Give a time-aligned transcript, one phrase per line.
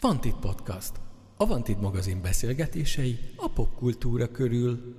[0.00, 0.92] Vantit Podcast.
[1.36, 4.94] A Vantit magazin beszélgetései a popkultúra körül.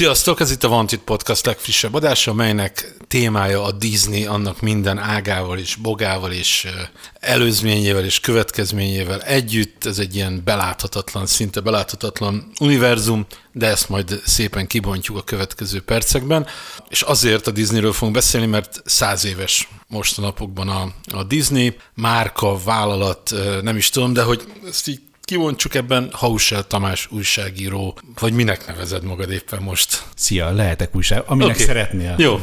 [0.00, 5.58] Sziasztok, ez itt a Vantit Podcast legfrissebb adása, amelynek témája a Disney, annak minden ágával
[5.58, 6.68] és bogával és
[7.14, 9.84] előzményével és következményével együtt.
[9.84, 16.46] Ez egy ilyen beláthatatlan, szinte beláthatatlan univerzum, de ezt majd szépen kibontjuk a következő percekben.
[16.88, 22.58] És azért a Disneyről fogunk beszélni, mert száz éves most a a, a Disney, márka,
[22.64, 28.66] vállalat, nem is tudom, de hogy ezt így kivontsuk ebben Hausel Tamás újságíró, vagy minek
[28.66, 30.04] nevezed magad éppen most?
[30.14, 31.66] Szia, lehetek újság, aminek okay.
[31.66, 32.14] szeretnél.
[32.18, 32.40] Jó.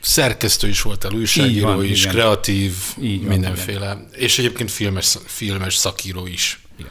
[0.00, 2.12] Szerkesztő is voltál, újságíró van, is, igen.
[2.12, 3.84] kreatív, Így van, mindenféle.
[3.84, 4.08] Igen.
[4.12, 6.60] És egyébként filmes, filmes szakíró is.
[6.78, 6.90] Igen.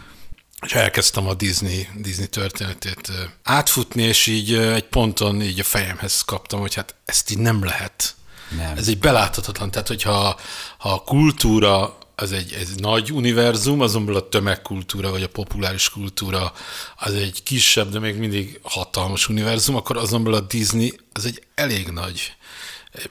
[0.65, 3.11] És elkezdtem a Disney, Disney történetét
[3.43, 8.15] átfutni, és így egy ponton így a fejemhez kaptam, hogy hát ezt így nem lehet.
[8.57, 8.77] Nem.
[8.77, 9.71] Ez egy beláthatatlan.
[9.71, 10.39] Tehát, hogyha
[10.77, 16.53] ha a kultúra az egy, egy nagy univerzum, azonban a tömegkultúra vagy a populáris kultúra
[16.95, 21.87] az egy kisebb, de még mindig hatalmas univerzum, akkor azonban a Disney az egy elég
[21.87, 22.35] nagy,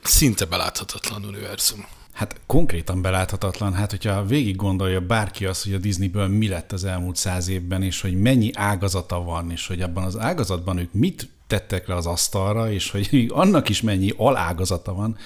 [0.03, 1.87] szinte beláthatatlan univerzum.
[2.13, 6.85] Hát konkrétan beláthatatlan, hát hogyha végig gondolja bárki azt, hogy a Disneyből mi lett az
[6.85, 11.29] elmúlt száz évben, és hogy mennyi ágazata van, és hogy abban az ágazatban ők mit
[11.47, 15.19] tettek le az asztalra, és hogy annak is mennyi alágazata van,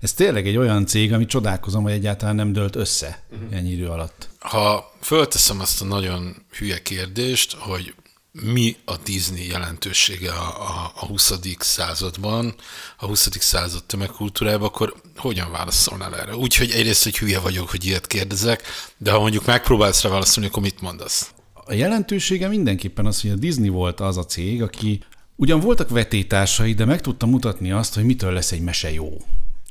[0.00, 3.56] ez tényleg egy olyan cég, ami csodálkozom, hogy egyáltalán nem dölt össze uh-huh.
[3.56, 4.28] ennyi idő alatt.
[4.38, 7.94] Ha fölteszem azt a nagyon hülye kérdést, hogy
[8.32, 11.32] mi a Disney jelentősége a, a, a 20.
[11.58, 12.54] században,
[12.96, 13.28] a 20.
[13.30, 16.36] század tömegkultúrában, akkor hogyan válaszolnál erre?
[16.36, 18.62] Úgyhogy egyrészt, hogy hülye vagyok, hogy ilyet kérdezek,
[18.96, 21.30] de ha mondjuk megpróbálsz rá válaszolni, akkor mit mondasz?
[21.54, 25.02] A jelentősége mindenképpen az, hogy a Disney volt az a cég, aki
[25.36, 29.18] ugyan voltak vetétársai, de meg tudta mutatni azt, hogy mitől lesz egy mese jó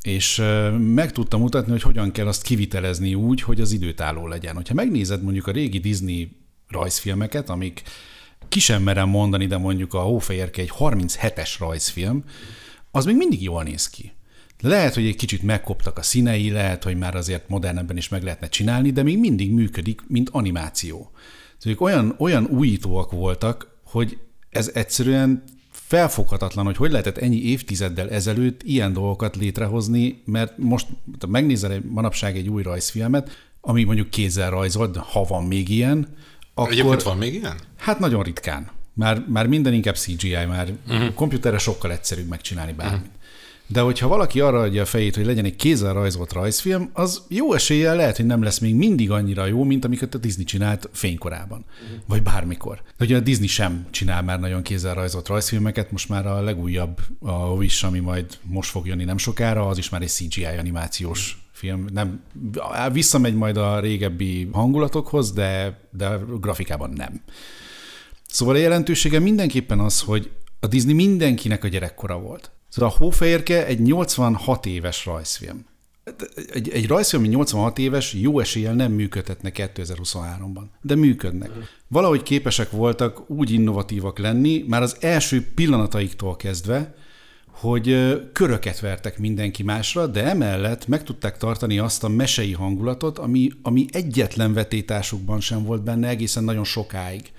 [0.02, 0.42] és
[0.78, 4.56] meg tudta mutatni, hogy hogyan kell azt kivitelezni úgy, hogy az időtálló legyen.
[4.56, 6.38] Hogyha megnézed mondjuk a régi Disney
[6.68, 7.82] rajzfilmeket, amik
[8.50, 12.24] ki sem merem mondani, de mondjuk a Hófehérke egy 37-es rajzfilm,
[12.92, 14.12] az még mindig jól néz ki.
[14.62, 18.50] Lehet, hogy egy kicsit megkoptak a színei, lehet, hogy már azért modernebben is meg lehetne
[18.50, 21.12] csinálni, de még mindig működik, mint animáció.
[21.58, 24.18] Szóval olyan, olyan újítóak voltak, hogy
[24.50, 25.44] ez egyszerűen
[25.90, 30.88] felfoghatatlan, hogy hogy lehetett ennyi évtizeddel ezelőtt ilyen dolgokat létrehozni, mert most
[31.28, 33.30] megnézel egy, manapság egy új rajzfilmet,
[33.62, 36.08] ami mondjuk kézzel rajzolt, ha van még ilyen,
[36.54, 36.72] akkor...
[36.72, 37.58] Egyébként van még ilyen?
[37.78, 38.72] Hát nagyon ritkán.
[38.94, 41.14] Már, már minden inkább CGI, már uh-huh.
[41.14, 43.00] komputerre sokkal egyszerűbb megcsinálni bármit.
[43.00, 43.14] Uh-huh.
[43.72, 47.54] De hogyha valaki arra adja a fejét, hogy legyen egy kézzel rajzolt rajzfilm, az jó
[47.54, 51.66] eséllyel lehet, hogy nem lesz még mindig annyira jó, mint amiket a Disney csinált fénykorában,
[51.84, 52.00] uh-huh.
[52.08, 52.82] vagy bármikor.
[52.98, 57.00] De ugye a Disney sem csinál már nagyon kézzel rajzolt rajzfilmeket, most már a legújabb,
[57.20, 61.38] a Wish, ami majd most fog jönni nem sokára, az is már egy CGI animációs
[61.52, 61.86] film.
[61.94, 62.22] Nem,
[62.92, 67.22] visszamegy majd a régebbi hangulatokhoz, de, de grafikában nem.
[68.28, 72.52] Szóval a jelentősége mindenképpen az, hogy a Disney mindenkinek a gyerekkora volt.
[72.70, 75.66] Szóval a Hófehérke egy 86 éves rajzfilm.
[76.54, 81.52] Egy, egy rajzfilm, ami 86 éves, jó eséllyel nem működhetne 2023-ban, de működnek.
[81.88, 86.96] Valahogy képesek voltak úgy innovatívak lenni, már az első pillanataiktól kezdve,
[87.60, 93.50] hogy köröket vertek mindenki másra, de emellett meg tudták tartani azt a mesei hangulatot, ami,
[93.62, 97.32] ami egyetlen vetétásukban sem volt benne egészen nagyon sokáig.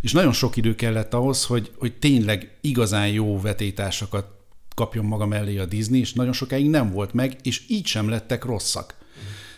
[0.00, 4.41] És nagyon sok idő kellett ahhoz, hogy, hogy tényleg igazán jó vetétásokat
[4.74, 8.44] kapjon maga mellé a Disney, és nagyon sokáig nem volt meg, és így sem lettek
[8.44, 8.94] rosszak.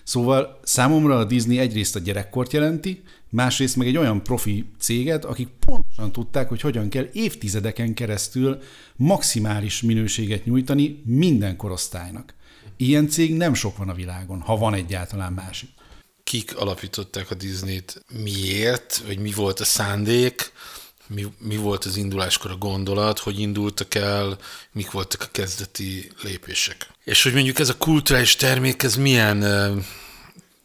[0.05, 5.49] Szóval számomra a Disney egyrészt a gyerekkort jelenti, másrészt meg egy olyan profi céget, akik
[5.67, 8.59] pontosan tudták, hogy hogyan kell évtizedeken keresztül
[8.97, 12.35] maximális minőséget nyújtani minden korosztálynak.
[12.77, 15.69] Ilyen cég nem sok van a világon, ha van egyáltalán másik.
[16.25, 18.05] Kik alapították a Disney-t?
[18.23, 19.03] Miért?
[19.07, 20.53] Vagy mi volt a szándék?
[21.07, 24.39] Mi, mi volt az induláskor a gondolat, hogy indultak el,
[24.73, 26.89] mik voltak a kezdeti lépések.
[27.05, 29.45] És hogy mondjuk ez a kulturális termék, ez milyen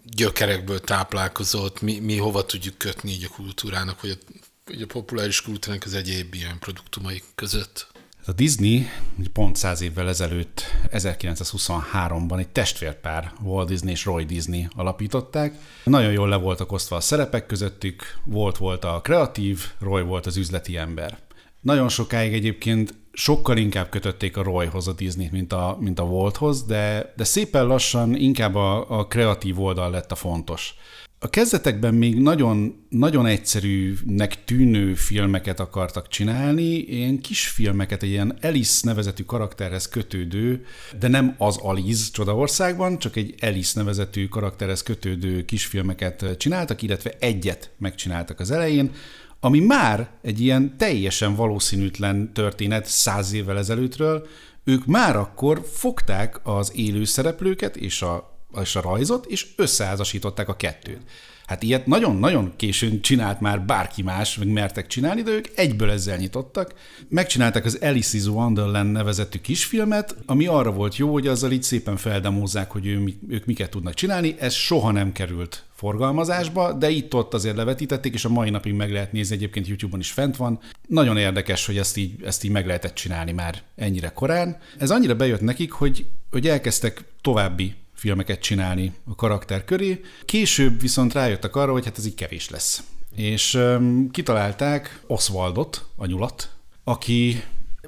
[0.04, 4.34] gyökerekből táplálkozott, mi, mi hova tudjuk kötni így a kultúrának, vagy a,
[4.66, 7.88] vagy a populáris kultúrának az egyéb ilyen produktumai között?
[8.30, 8.86] A Disney
[9.34, 15.54] pont száz évvel ezelőtt, 1923-ban egy testvérpár, Walt Disney és Roy Disney alapították.
[15.84, 20.38] Nagyon jól le voltak osztva a szerepek közöttük, Walt volt a kreatív, Roy volt az
[20.38, 21.18] üzleti ember.
[21.62, 26.64] Nagyon sokáig egyébként sokkal inkább kötötték a Royhoz a Disney-t, mint a, mint a Walthoz,
[26.64, 30.76] de, de szépen lassan inkább a, a kreatív oldal lett a fontos.
[31.22, 38.38] A kezdetekben még nagyon, nagyon egyszerűnek tűnő filmeket akartak csinálni, ilyen kis filmeket, egy ilyen
[38.42, 40.66] Alice nevezetű karakterhez kötődő,
[41.00, 47.72] de nem az Alice Csodaországban, csak egy Alice nevezetű karakterhez kötődő kisfilmeket csináltak, illetve egyet
[47.78, 48.92] megcsináltak az elején,
[49.40, 54.28] ami már egy ilyen teljesen valószínűtlen történet száz évvel ezelőttről,
[54.64, 60.56] ők már akkor fogták az élő szereplőket és a és a rajzot, és összeházasították a
[60.56, 61.02] kettőt.
[61.50, 66.18] Hát ilyet nagyon-nagyon későn csinált már bárki más, meg mertek csinálni, de ők egyből ezzel
[66.18, 66.74] nyitottak.
[67.08, 72.72] Megcsinálták az Alice's Wonderland nevezetű kisfilmet, ami arra volt jó, hogy azzal így szépen feldemózzák,
[72.72, 74.36] hogy ő, ők miket tudnak csinálni.
[74.40, 79.12] Ez soha nem került forgalmazásba, de itt-ott azért levetítették, és a mai napig meg lehet
[79.12, 80.60] nézni, egyébként YouTube-on is fent van.
[80.88, 84.58] Nagyon érdekes, hogy ezt így, ezt így meg lehetett csinálni már ennyire korán.
[84.78, 90.02] Ez annyira bejött nekik, hogy, hogy elkezdtek további filmeket csinálni a karakter köré.
[90.26, 92.84] Később viszont rájöttek arra, hogy hát ez így kevés lesz.
[93.16, 96.50] És um, kitalálták Oswaldot, a nyulat,
[96.84, 97.44] aki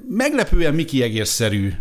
[0.08, 1.74] meglepően Mickey egérszerű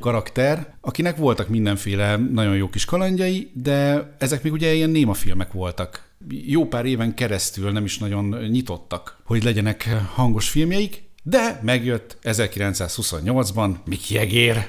[0.00, 5.52] karakter, akinek voltak mindenféle nagyon jó kis kalandjai, de ezek még ugye ilyen néma filmek
[5.52, 6.04] voltak.
[6.28, 13.74] Jó pár éven keresztül nem is nagyon nyitottak, hogy legyenek hangos filmjeik, de megjött 1928-ban
[13.84, 14.66] Mickey Egér,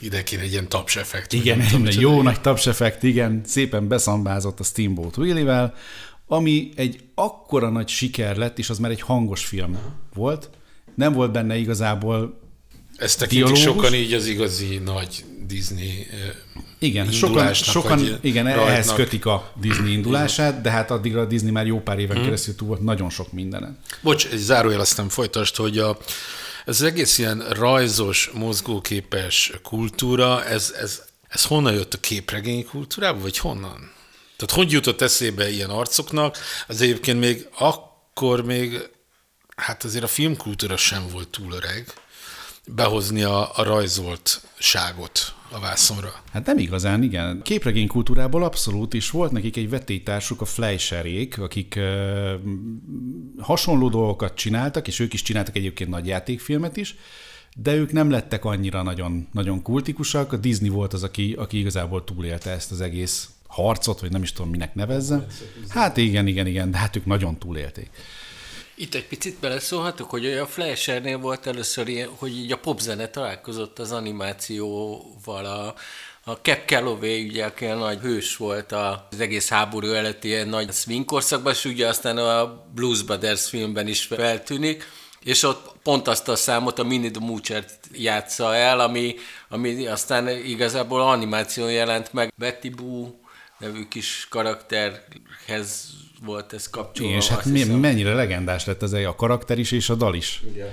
[0.00, 1.32] ide kéne egy ilyen tapseffekt.
[1.32, 5.74] Igen, egy tudom, jó nagy tapseffekt, igen, szépen beszambázott a Steamboat Willie-vel,
[6.26, 9.78] ami egy akkora nagy siker lett, és az már egy hangos film
[10.14, 10.50] volt.
[10.94, 12.40] Nem volt benne igazából
[12.96, 16.06] Ezt tekintik sokan így az igazi nagy Disney
[16.78, 18.68] igen, sokan, sokan igen, rajtnak.
[18.68, 22.24] ehhez kötik a Disney indulását, de hát addigra a Disney már jó pár éven hmm.
[22.24, 23.78] keresztül túl volt nagyon sok mindenen.
[24.00, 25.98] Bocs, egy zárójel aztán folytasd, hogy a,
[26.68, 33.20] ez az egész ilyen rajzos, mozgóképes kultúra, ez, ez, ez honnan jött a képregény kultúrába,
[33.20, 33.92] vagy honnan?
[34.36, 36.38] Tehát hogy jutott eszébe ilyen arcoknak?
[36.66, 38.88] Az egyébként még akkor még,
[39.56, 41.92] hát azért a filmkultúra sem volt túl öreg,
[42.74, 46.12] behozni a, a rajzoltságot a vászonra.
[46.32, 47.42] Hát nem igazán, igen.
[47.42, 52.32] Képregény kultúrából abszolút is volt nekik egy vetétársuk, a Fleischerék, akik uh,
[53.38, 56.94] hasonló dolgokat csináltak, és ők is csináltak egyébként nagy játékfilmet is,
[57.56, 60.32] de ők nem lettek annyira nagyon, nagyon kultikusak.
[60.32, 64.32] A Disney volt az, aki, aki igazából túlélte ezt az egész harcot, vagy nem is
[64.32, 65.26] tudom, minek nevezze.
[65.68, 67.90] Hát igen, igen, igen, de hát ők nagyon túlélték.
[68.80, 73.78] Itt egy picit beleszólhatok, hogy a Flashernél volt először ilyen, hogy így a popzene találkozott
[73.78, 75.74] az animációval, a,
[76.30, 80.72] a Cap Calloway, ugye, aki a nagy hős volt az egész háború előtti ilyen nagy
[80.72, 84.88] swing korszakban, és ugye aztán a Blues Brothers filmben is feltűnik,
[85.20, 89.14] és ott pont azt a számot a Minnie the Moocher játsza el, ami,
[89.48, 92.32] ami aztán igazából animáció jelent meg.
[92.36, 93.10] Betty Boo
[93.58, 95.90] nevű kis karakterhez
[96.24, 97.16] volt ez kapcsolva.
[97.16, 100.42] És hát mi, mennyire legendás lett ez a karakter is és a dal is.
[100.52, 100.68] Igen.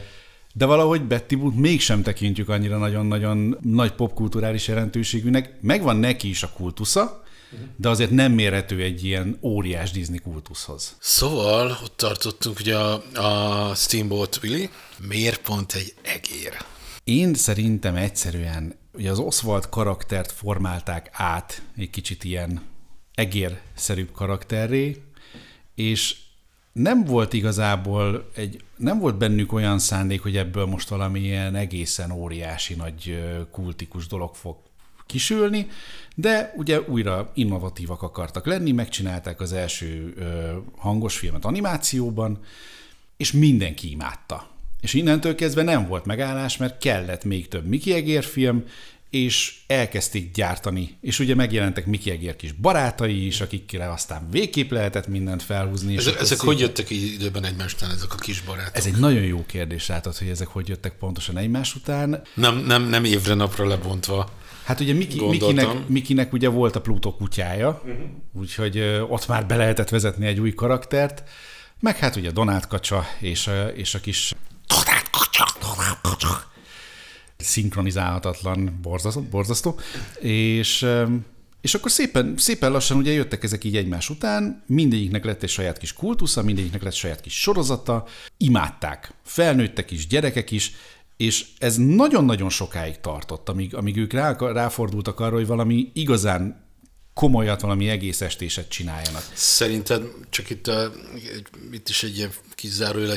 [0.54, 5.54] De valahogy Betty Boot mégsem tekintjük annyira nagyon-nagyon nagy popkulturális jelentőségűnek.
[5.62, 7.24] Megvan neki is a kultusza,
[7.76, 10.96] de azért nem mérhető egy ilyen óriás Disney kultuszhoz.
[11.00, 14.70] Szóval ott tartottunk ugye a, a Steamboat Willie.
[15.08, 16.58] Miért pont egy egér?
[17.04, 22.62] Én szerintem egyszerűen, ugye az Oswald karaktert formálták át egy kicsit ilyen
[23.14, 25.04] egérszerűbb karakterré,
[25.76, 26.16] és
[26.72, 32.12] nem volt igazából egy, nem volt bennük olyan szándék, hogy ebből most valami ilyen egészen
[32.12, 34.58] óriási nagy kultikus dolog fog
[35.06, 35.68] kisülni,
[36.16, 40.14] de ugye újra innovatívak akartak lenni, megcsinálták az első
[40.78, 42.40] hangos filmet animációban,
[43.18, 44.48] és mindenki imádta.
[44.82, 48.64] És innentől kezdve nem volt megállás, mert kellett még több Mickey Egér film,
[49.16, 55.08] és elkezdték gyártani, és ugye megjelentek Mickey Egér kis barátai is, akikkel aztán végképp lehetett
[55.08, 55.94] mindent felhúzni.
[55.94, 58.76] És ezek, ezek hogy jöttek így időben egymás után, ezek a kis barátok?
[58.76, 62.22] Ez egy nagyon jó kérdés, látod, hogy ezek hogy jöttek pontosan egymás után.
[62.34, 64.30] Nem, nem, nem évre napra lebontva.
[64.64, 68.06] Hát ugye Miki, Mikinek, Mikinek ugye volt a Pluto kutyája, uh-huh.
[68.34, 68.80] úgyhogy
[69.10, 71.24] ott már be lehetett vezetni egy új karaktert,
[71.80, 74.34] meg hát ugye Donát Kacsa és, és a kis
[74.68, 76.54] Donát Kacsa, Donát Kacsa
[77.46, 79.80] szinkronizálhatatlan, borzasztó, borzasztó.
[80.20, 80.88] És,
[81.62, 85.78] és akkor szépen, szépen lassan ugye jöttek ezek így egymás után, mindegyiknek lett egy saját
[85.78, 88.06] kis kultusza, mindegyiknek lett saját kis sorozata,
[88.38, 90.72] imádták, felnőttek is, gyerekek is,
[91.18, 96.64] és ez nagyon-nagyon sokáig tartott, amíg, amíg ők rá, ráfordultak arra, hogy valami igazán
[97.14, 99.24] komolyat, valami egész estéset csináljanak.
[99.34, 100.92] Szerinted csak itt, a,
[101.72, 102.72] itt is egy ilyen kis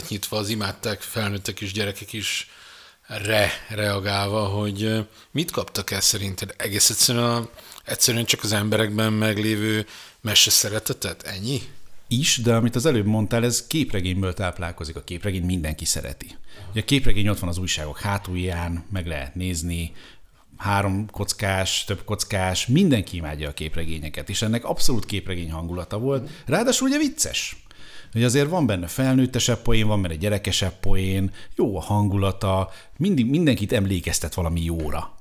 [0.08, 2.50] nyitva, az imádták felnőttek is, gyerekek is
[3.08, 6.54] re reagálva, hogy mit kaptak el szerinted?
[6.56, 7.48] Egész egyszerűen, a,
[7.84, 9.86] egyszerűen csak az emberekben meglévő
[10.20, 11.22] mese szeretetet?
[11.22, 11.62] Ennyi?
[12.08, 14.96] is, de amit az előbb mondtál, ez képregényből táplálkozik.
[14.96, 16.36] A képregény mindenki szereti.
[16.70, 19.92] Ugye a képregény ott van az újságok hátulján, meg lehet nézni,
[20.56, 26.30] három kockás, több kockás, mindenki imádja a képregényeket, és ennek abszolút képregény hangulata volt.
[26.46, 27.56] Ráadásul ugye vicces.
[28.12, 33.72] Hogy azért van benne felnőttesebb poén, van benne gyerekesebb poén, jó a hangulata, mindig, mindenkit
[33.72, 35.14] emlékeztet valami jóra.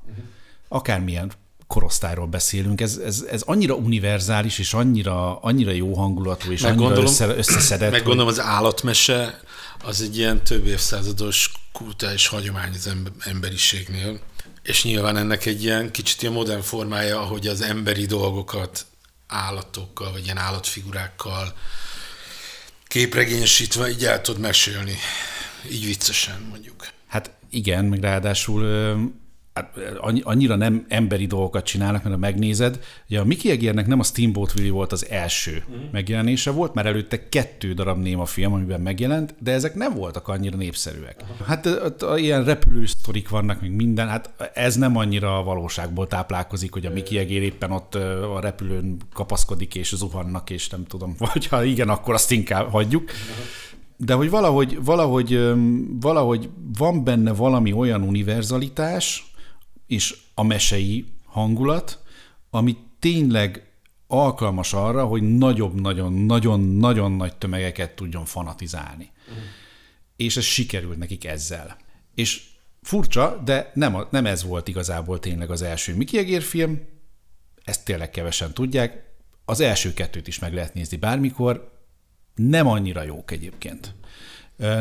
[0.68, 1.32] Akármilyen
[1.68, 6.86] korosztályról beszélünk, ez, ez, ez annyira univerzális, és annyira, annyira jó hangulatú, és meg annyira
[6.86, 7.92] gondolom, össze, összeszedett.
[7.92, 9.40] Meg gondolom az állatmese
[9.84, 14.20] az egy ilyen több évszázados kultúrális hagyomány az emberiségnél,
[14.64, 18.86] és nyilván ennek egy ilyen kicsit ilyen modern formája, ahogy az emberi dolgokat
[19.28, 21.54] állatokkal, vagy ilyen állatfigurákkal
[22.88, 24.96] képregényesítve így el tud mesélni.
[25.72, 26.88] Így viccesen mondjuk.
[27.08, 28.64] Hát igen, meg ráadásul
[29.58, 29.78] Hát,
[30.22, 34.54] annyira nem emberi dolgokat csinálnak, mert ha megnézed, ugye a Mickey Egérnek nem a Steamboat
[34.56, 35.92] Willie volt az első uh-huh.
[35.92, 40.58] megjelenése volt, már előtte kettő darab néma film, amiben megjelent, de ezek nem voltak annyira
[40.58, 41.16] népszerűek.
[41.22, 41.48] Uh-huh.
[41.48, 46.74] Hát ott ilyen repülő sztorik vannak, még minden, hát ez nem annyira a valóságból táplálkozik,
[46.74, 47.96] hogy a Mickey Egér éppen ott
[48.36, 53.04] a repülőn kapaszkodik és zuhannak, és nem tudom, vagy ha igen, akkor azt inkább hagyjuk.
[53.04, 53.46] Uh-huh
[53.98, 55.40] de hogy valahogy, valahogy,
[56.00, 59.32] valahogy van benne valami olyan univerzalitás,
[59.88, 62.04] és a mesei hangulat,
[62.50, 63.72] ami tényleg
[64.08, 69.12] alkalmas arra, hogy nagyobb-nagyon-nagyon-nagyon nagy tömegeket tudjon fanatizálni.
[69.28, 69.44] Uh-huh.
[70.16, 71.78] És ez sikerült nekik ezzel.
[72.16, 72.44] És
[72.82, 76.82] furcsa, de nem, nem ez volt igazából tényleg az első Mickey Egér film,
[77.64, 79.06] ezt tényleg kevesen tudják.
[79.46, 81.72] Az első kettőt is meg lehet nézni bármikor,
[82.36, 83.94] nem annyira jók egyébként.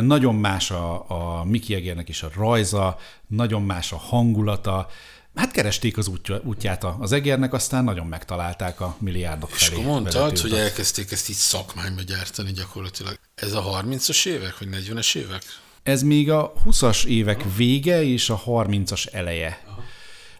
[0.00, 4.88] Nagyon más a, a Mickey Egérnek is a rajza, nagyon más a hangulata.
[5.34, 9.80] Hát keresték az útja, útját az egérnek, aztán nagyon megtalálták a milliárdok És felé.
[9.80, 13.18] És mondtad, hogy elkezdték ezt így szakmányba gyártani gyakorlatilag.
[13.34, 15.42] Ez a 30-as évek, vagy 40-es évek?
[15.82, 19.64] Ez még a 20-as évek vége és a 30-as eleje.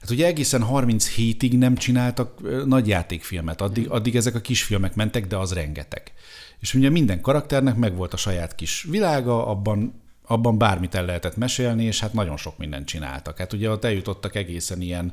[0.01, 5.37] Hát ugye egészen 37-ig nem csináltak nagy játékfilmet, addig, addig ezek a kisfilmek mentek, de
[5.37, 6.13] az rengeteg.
[6.61, 11.85] És ugye minden karakternek megvolt a saját kis világa, abban abban bármit el lehetett mesélni,
[11.85, 13.39] és hát nagyon sok mindent csináltak.
[13.39, 15.13] Hát ugye ott eljutottak egészen ilyen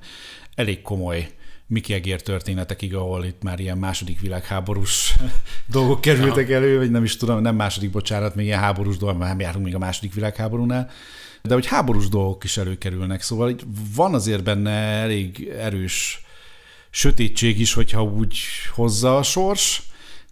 [0.55, 1.31] elég komoly
[1.67, 5.15] Miki Egér történetekig, ahol itt már ilyen második világháborús
[5.71, 9.39] dolgok kerültek elő, vagy nem is tudom, nem második, bocsánat, még ilyen háborús dolgok, nem
[9.39, 10.89] járunk még a második világháborúnál,
[11.41, 13.55] de hogy háborús dolgok is előkerülnek, szóval
[13.95, 16.21] van azért benne elég erős
[16.89, 18.39] sötétség is, hogyha úgy
[18.73, 19.81] hozza a sors,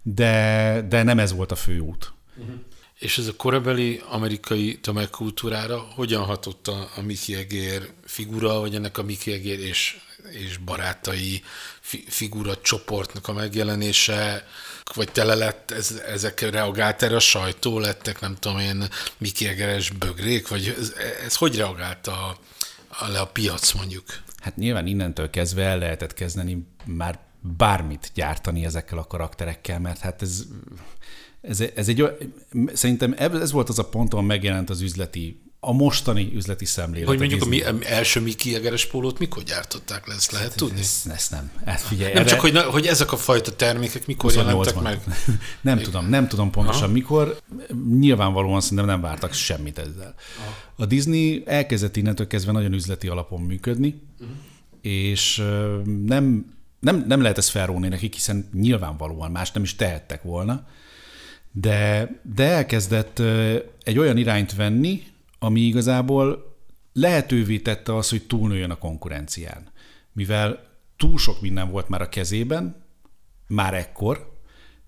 [0.02, 2.12] de, de nem ez volt a fő út.
[2.36, 2.54] Uh-huh.
[2.98, 8.98] És ez a korabeli amerikai tömegkultúrára hogyan hatott a, a Mickey Egér figura, vagy ennek
[8.98, 9.96] a Mickey Egér és,
[10.30, 11.42] és barátai
[11.80, 14.46] fi, figura csoportnak a megjelenése,
[14.94, 19.90] vagy tele lett, ez, ezekre reagált erre a sajtó, lettek nem tudom én Mickey Egeres
[19.90, 20.94] bögrék, vagy ez,
[21.24, 22.38] ez hogy reagált a,
[22.88, 24.04] a, le a piac mondjuk?
[24.38, 30.22] Hát nyilván innentől kezdve el lehetett kezdeni már bármit gyártani ezekkel a karakterekkel, mert hát
[30.22, 30.44] ez,
[31.40, 32.04] ez, ez egy,
[32.72, 37.08] szerintem ez volt az a pont, ahol megjelent az üzleti a mostani üzleti szemlélet.
[37.08, 40.80] Hogy mondjuk a mi, első Miki Egeres pólót mikor gyártották le, ezt lehet hát, tudni?
[40.80, 41.50] Ezt, ezt nem.
[41.64, 42.30] Hát figyelj, nem erre...
[42.30, 45.00] csak, hogy, hogy ezek a fajta termékek mikor jelentek meg?
[45.60, 45.84] nem Még...
[45.84, 46.92] tudom, nem tudom pontosan Aha.
[46.92, 47.40] mikor.
[47.98, 50.14] Nyilvánvalóan szerintem nem vártak semmit ezzel.
[50.38, 50.54] Aha.
[50.76, 54.36] A Disney elkezdett innentől kezdve nagyon üzleti alapon működni, uh-huh.
[54.80, 55.42] és
[56.06, 60.66] nem nem, nem lehet ezt felróni nekik, hiszen nyilvánvalóan más nem is tehettek volna,
[61.52, 63.22] de, de elkezdett
[63.82, 65.02] egy olyan irányt venni,
[65.38, 66.56] ami igazából
[66.92, 69.70] lehetővé tette azt, hogy túlnőjön a konkurencián.
[70.12, 72.84] Mivel túl sok minden volt már a kezében,
[73.46, 74.32] már ekkor,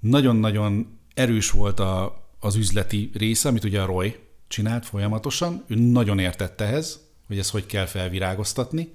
[0.00, 6.18] nagyon-nagyon erős volt a, az üzleti része, amit ugye a Roy csinált folyamatosan, ő nagyon
[6.18, 8.92] értett ehhez, hogy ezt hogy kell felvirágoztatni,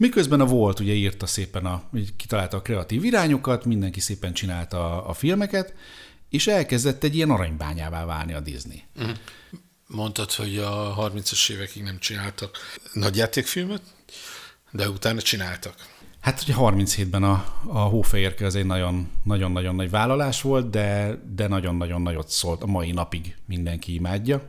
[0.00, 1.82] Miközben a Volt ugye írta szépen, a,
[2.16, 5.74] kitalálta a kreatív irányokat, mindenki szépen csinálta a, a filmeket,
[6.28, 8.82] és elkezdett egy ilyen aranybányává válni a Disney.
[8.94, 9.10] Mhm.
[9.86, 12.58] Mondtad, hogy a 30-as évekig nem csináltak
[12.92, 13.82] nagyjátékfilmet,
[14.70, 15.74] de utána csináltak.
[16.20, 18.66] Hát ugye 37-ben a, a Hófehérke az egy
[19.24, 24.48] nagyon-nagyon nagy vállalás volt, de, de nagyon-nagyon nagyot szólt, a mai napig mindenki imádja.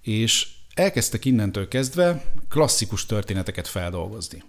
[0.00, 4.42] És elkezdtek innentől kezdve klasszikus történeteket feldolgozni.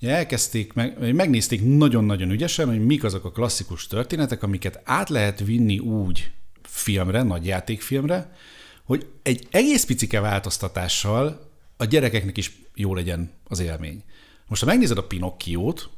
[0.00, 5.78] Elkezdték, meg, megnézték nagyon-nagyon ügyesen, hogy mik azok a klasszikus történetek, amiket át lehet vinni
[5.78, 6.30] úgy
[6.62, 8.36] filmre, nagy játékfilmre,
[8.84, 14.02] hogy egy egész picike változtatással a gyerekeknek is jó legyen az élmény.
[14.46, 15.90] Most, ha megnézed a Pinocchiót,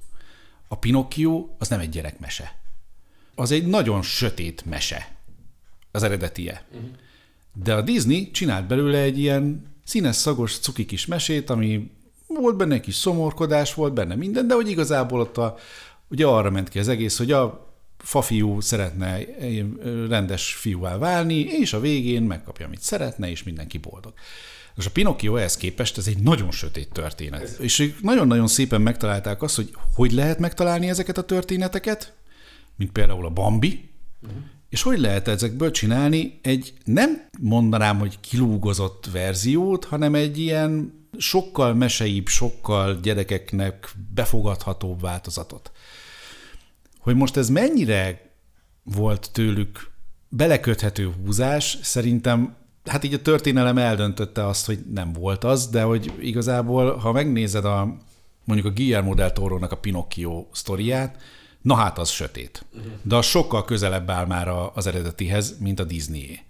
[0.69, 2.61] a Pinocchio az nem egy gyerekmese.
[3.35, 5.17] Az egy nagyon sötét mese.
[5.91, 6.65] az eredetie.
[6.71, 6.91] Uh-huh.
[7.53, 11.91] De a Disney csinált belőle egy ilyen színes, szagos, cuki kis mesét, ami
[12.41, 15.57] volt benne egy kis szomorkodás, volt benne minden, de hogy igazából ott a,
[16.09, 19.19] ugye arra ment ki az egész, hogy a fafiú szeretne
[20.09, 24.13] rendes fiúvá válni, és a végén megkapja, amit szeretne, és mindenki boldog.
[24.77, 27.43] És a Pinocchio ehhez képest ez egy nagyon sötét történet.
[27.43, 27.57] Ez.
[27.59, 32.15] És nagyon-nagyon szépen megtalálták azt, hogy hogy lehet megtalálni ezeket a történeteket,
[32.77, 33.91] mint például a Bambi,
[34.23, 34.41] uh-huh.
[34.73, 41.75] És hogy lehet ezekből csinálni egy nem mondanám, hogy kilúgozott verziót, hanem egy ilyen sokkal
[41.75, 45.73] meseibb, sokkal gyerekeknek befogadhatóbb változatot.
[46.99, 48.31] Hogy most ez mennyire
[48.83, 49.91] volt tőlük
[50.29, 56.13] beleköthető húzás, szerintem hát így a történelem eldöntötte azt, hogy nem volt az, de hogy
[56.21, 57.97] igazából, ha megnézed a
[58.45, 61.23] mondjuk a Guillermo del Toro-nak a Pinocchio sztoriát,
[61.63, 62.65] na hát az sötét.
[63.03, 66.41] De az sokkal közelebb áll már az eredetihez, mint a Disney-é.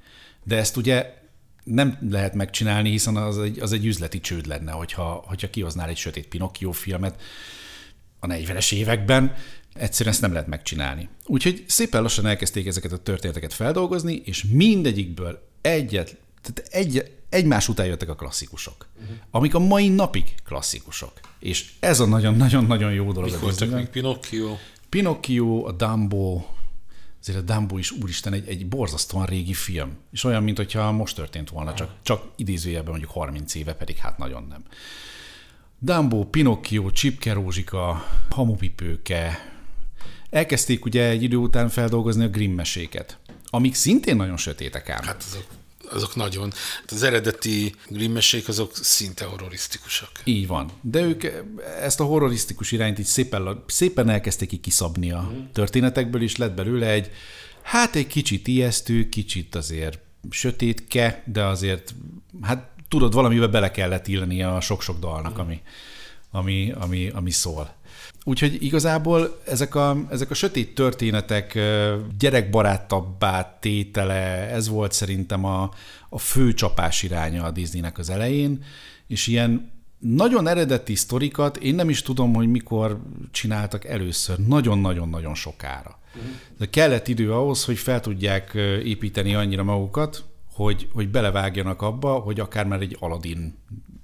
[0.44, 1.20] De ezt ugye
[1.64, 5.96] nem lehet megcsinálni, hiszen az egy, az egy üzleti csőd lenne, hogyha, hogyha kihoznál egy
[5.96, 7.20] sötét Pinocchio filmet
[8.18, 9.34] a 40-es években,
[9.74, 11.08] egyszerűen ezt nem lehet megcsinálni.
[11.26, 17.86] Úgyhogy szépen lassan elkezdték ezeket a történeteket feldolgozni, és mindegyikből egyet, tehát egy, egymás után
[17.86, 19.16] jöttek a klasszikusok, uh-huh.
[19.30, 21.12] amik a mai napig klasszikusok.
[21.38, 23.30] És ez a nagyon-nagyon-nagyon jó dolog.
[23.30, 24.56] Mik voltak még Pinocchio?
[24.92, 26.44] Pinocchio, a Dumbo,
[27.20, 29.96] azért a Dumbo is, úristen, egy, egy borzasztóan régi film.
[30.10, 34.18] És olyan, mint hogyha most történt volna, csak, csak idézőjelben mondjuk 30 éve, pedig hát
[34.18, 34.64] nagyon nem.
[35.78, 39.38] Dumbo, Pinocchio, Csipke Rózsika, Hamupipőke.
[40.30, 45.02] Elkezdték ugye egy idő után feldolgozni a Grimm meséket, amik szintén nagyon sötétek ám.
[45.02, 45.46] Hát azok
[45.90, 46.52] azok nagyon.
[46.86, 50.10] Az eredeti grimmesék azok szinte horrorisztikusak.
[50.24, 50.70] Így van.
[50.80, 51.24] De ők
[51.80, 55.44] ezt a horrorisztikus irányt így szépen, szépen elkezdték kiszabni a mm.
[55.52, 57.10] történetekből, és lett belőle egy,
[57.62, 59.98] hát egy kicsit ijesztő, kicsit azért
[60.30, 61.94] sötétke, de azért,
[62.42, 65.60] hát tudod, valamivel bele kellett illeni a sok-sok dalnak, ami,
[66.30, 67.74] ami, ami, ami szól.
[68.24, 71.58] Úgyhogy igazából ezek a, ezek a sötét történetek
[72.18, 75.70] gyerekbarátabbá tétele, ez volt szerintem a,
[76.08, 78.64] a fő csapás iránya a Disneynek az elején,
[79.06, 85.98] és ilyen nagyon eredeti sztorikat én nem is tudom, hogy mikor csináltak először, nagyon-nagyon-nagyon sokára.
[86.14, 86.30] Uh-huh.
[86.58, 88.50] De kellett idő ahhoz, hogy fel tudják
[88.84, 93.54] építeni annyira magukat, hogy, hogy belevágjanak abba, hogy akár már egy Aladdin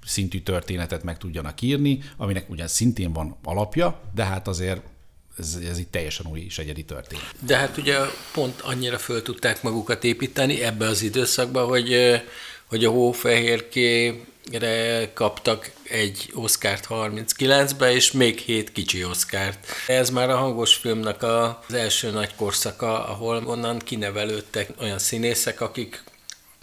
[0.08, 4.80] szintű történetet meg tudjanak írni, aminek ugyan szintén van alapja, de hát azért
[5.38, 7.34] ez, ez itt teljesen új és egyedi történet.
[7.40, 7.98] De hát ugye
[8.32, 12.20] pont annyira föl tudták magukat építeni ebbe az időszakban, hogy,
[12.64, 19.66] hogy a hófehérkére kaptak egy Oscárt 39-be, és még hét kicsi Oscárt.
[19.86, 26.02] Ez már a hangos filmnek az első nagy korszaka, ahol onnan kinevelődtek olyan színészek, akik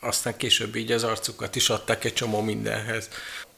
[0.05, 3.09] aztán később így az arcukat is adták egy csomó mindenhez.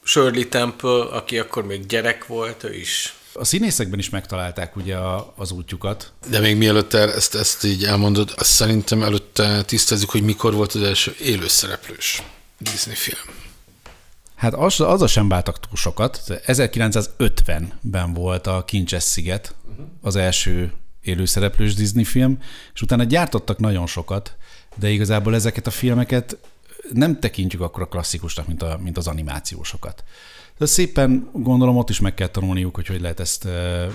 [0.03, 5.33] Shirley Temple, aki akkor még gyerek volt, ő is a színészekben is megtalálták ugye a,
[5.35, 6.13] az útjukat.
[6.29, 10.81] De még mielőtt ezt, ezt így elmondod, azt szerintem előtte tisztázzuk, hogy mikor volt az
[10.81, 12.23] első élőszereplős
[12.57, 13.35] Disney film.
[14.35, 16.21] Hát az, az sem váltak túl sokat.
[16.27, 19.55] 1950-ben volt a Kincses sziget,
[20.01, 22.39] az első élőszereplős Disney film,
[22.73, 24.35] és utána gyártottak nagyon sokat,
[24.79, 26.37] de igazából ezeket a filmeket
[26.93, 30.03] nem tekintjük akkor a klasszikusnak, mint, a, mint az animációsokat.
[30.57, 33.47] De szépen gondolom ott is meg kell tanulniuk, hogy hogy lehet ezt,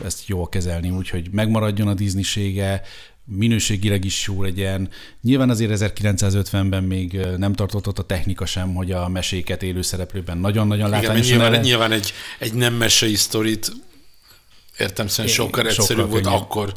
[0.05, 2.83] ezt jól kezelni, úgy, hogy megmaradjon a Disneysége,
[3.25, 4.88] minőségileg is jó legyen.
[5.23, 10.90] Nyilván azért 1950-ben még nem tartott ott a technika sem, hogy a meséket élőszereplőben nagyon-nagyon
[10.90, 13.73] látványosan nyilván, nyilván egy, egy nem mesei sztorit
[14.79, 16.73] értem szerint sokkal egyszerűbb volt akkor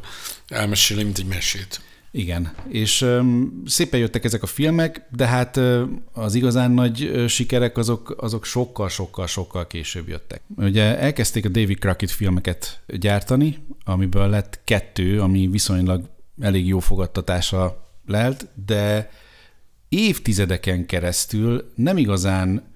[0.48, 1.82] elmesélni, mint egy mesét.
[2.18, 5.82] Igen, és um, szépen jöttek ezek a filmek, de hát uh,
[6.14, 10.42] az igazán nagy uh, sikerek azok, azok sokkal, sokkal, sokkal később jöttek.
[10.58, 16.10] Ugye elkezdték a David Crockett filmeket gyártani, amiből lett kettő, ami viszonylag
[16.42, 19.10] elég jó fogadtatása lelt, de
[19.90, 22.74] évtizedeken keresztül nem igazán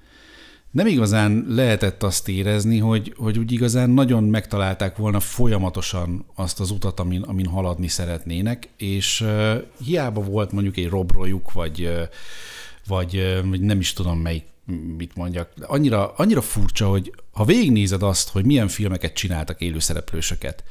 [0.71, 6.71] nem igazán lehetett azt érezni, hogy, hogy úgy igazán nagyon megtalálták volna folyamatosan azt az
[6.71, 12.01] utat, amin, amin haladni szeretnének, és uh, hiába volt mondjuk egy robrojuk, vagy, uh,
[12.87, 14.43] vagy, nem is tudom melyik,
[14.97, 15.51] mit mondjak.
[15.61, 20.63] Annyira, annyira furcsa, hogy ha végignézed azt, hogy milyen filmeket csináltak élőszereplősöket,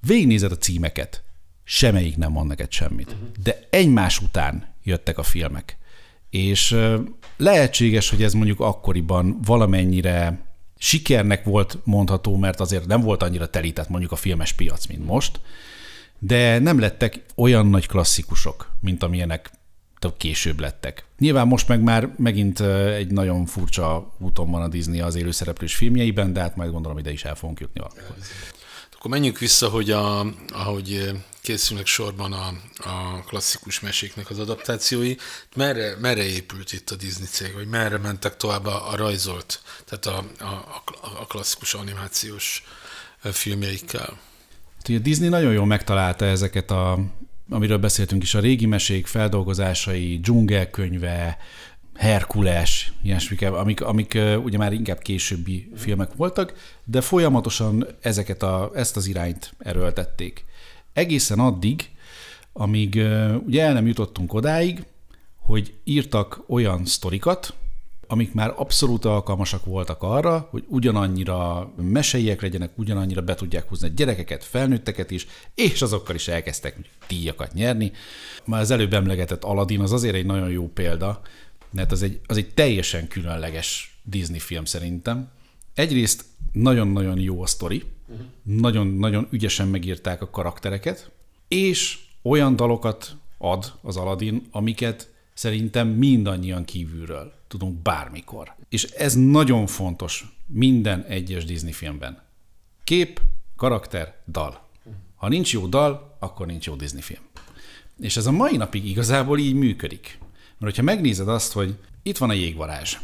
[0.00, 1.22] végignézed a címeket,
[1.64, 3.16] semmelyik nem mond neked semmit.
[3.42, 5.78] De egymás után jöttek a filmek.
[6.30, 6.76] És
[7.36, 13.88] lehetséges, hogy ez mondjuk akkoriban valamennyire sikernek volt mondható, mert azért nem volt annyira telített
[13.88, 15.40] mondjuk a filmes piac, mint most,
[16.18, 19.50] de nem lettek olyan nagy klasszikusok, mint amilyenek
[20.16, 21.04] később lettek.
[21.18, 22.60] Nyilván most meg már megint
[22.96, 27.12] egy nagyon furcsa úton van a Disney az élőszereplős filmjeiben, de hát majd gondolom ide
[27.12, 28.14] is el fogunk jutni akkor.
[29.00, 31.10] Akkor menjünk vissza, hogy a, ahogy
[31.42, 35.14] készülnek sorban a, a klasszikus meséknek az adaptációi.
[35.56, 40.06] Merre, merre épült itt a Disney cég, vagy merre mentek tovább a, a rajzolt, tehát
[40.06, 40.74] a, a,
[41.20, 42.64] a klasszikus animációs
[43.22, 44.18] filmjeikkel?
[44.76, 46.98] Hát, a Disney nagyon jól megtalálta ezeket a
[47.50, 51.38] amiről beszéltünk is, a régi mesék feldolgozásai, dzsungelkönyve,
[52.00, 58.96] Herkules, ilyesmik, amik, amik ugye már inkább későbbi filmek voltak, de folyamatosan ezeket a, ezt
[58.96, 60.44] az irányt erőltették.
[60.92, 61.90] Egészen addig,
[62.52, 62.94] amíg
[63.46, 64.84] ugye el nem jutottunk odáig,
[65.36, 67.54] hogy írtak olyan sztorikat,
[68.06, 73.92] amik már abszolút alkalmasak voltak arra, hogy ugyanannyira meseiek legyenek, ugyanannyira be tudják húzni a
[73.96, 76.76] gyerekeket, felnőtteket is, és azokkal is elkezdtek
[77.08, 77.92] díjakat nyerni.
[78.44, 81.20] Már az előbb emlegetett Aladdin az azért egy nagyon jó példa,
[81.70, 85.30] mert az egy, az egy teljesen különleges Disney film szerintem.
[85.74, 87.82] Egyrészt nagyon-nagyon jó a sztori,
[88.42, 91.10] nagyon-nagyon ügyesen megírták a karaktereket,
[91.48, 98.54] és olyan dalokat ad az Aladdin, amiket szerintem mindannyian kívülről tudunk bármikor.
[98.68, 102.22] És ez nagyon fontos minden egyes Disney filmben.
[102.84, 103.20] Kép,
[103.56, 104.68] karakter, dal.
[105.16, 107.22] Ha nincs jó dal, akkor nincs jó Disney film.
[108.00, 110.18] És ez a mai napig igazából így működik.
[110.60, 112.96] Mert hogyha megnézed azt, hogy itt van a jégvarázs,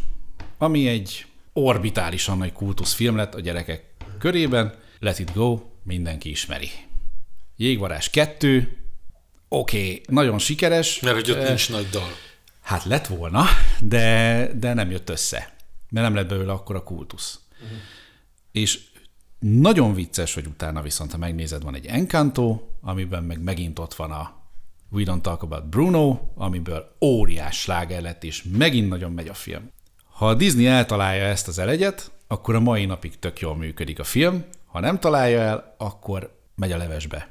[0.59, 3.85] ami egy orbitálisan nagy kultuszfilm lett a gyerekek
[4.19, 6.71] körében, Let It Go, mindenki ismeri.
[7.57, 8.79] Jégvarázs 2,
[9.49, 11.01] oké, okay, nagyon sikeres.
[11.01, 12.09] Mert hogy ott nincs nagy dal.
[12.61, 13.45] Hát lett volna,
[13.81, 15.57] de, de nem jött össze,
[15.90, 17.40] mert nem lett belőle akkor a kultusz.
[17.62, 17.79] Uh-huh.
[18.53, 18.81] És
[19.38, 24.11] nagyon vicces, hogy utána viszont, ha megnézed, van egy Encanto, amiben meg megint ott van
[24.11, 24.45] a
[24.90, 29.70] We Don't Talk About Bruno, amiből óriás sláger lett, és megint nagyon megy a film.
[30.12, 34.05] Ha a Disney eltalálja ezt az elegyet, akkor a mai napig tök jól működik a
[34.05, 37.29] film, ha nem találja el, akkor megy a levesbe.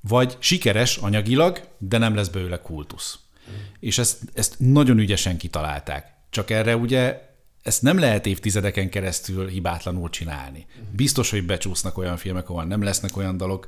[0.00, 3.18] Vagy sikeres anyagilag, de nem lesz belőle kultusz.
[3.80, 6.12] És ezt, ezt nagyon ügyesen kitalálták.
[6.30, 10.66] Csak erre ugye ezt nem lehet évtizedeken keresztül hibátlanul csinálni.
[10.90, 13.66] Biztos, hogy becsúsznak olyan filmek, ahol nem lesznek olyan dalok.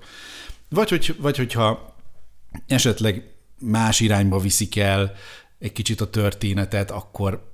[0.68, 1.95] Vagy, hogy, vagy hogyha
[2.66, 5.12] esetleg más irányba viszik el
[5.58, 7.52] egy kicsit a történetet, akkor,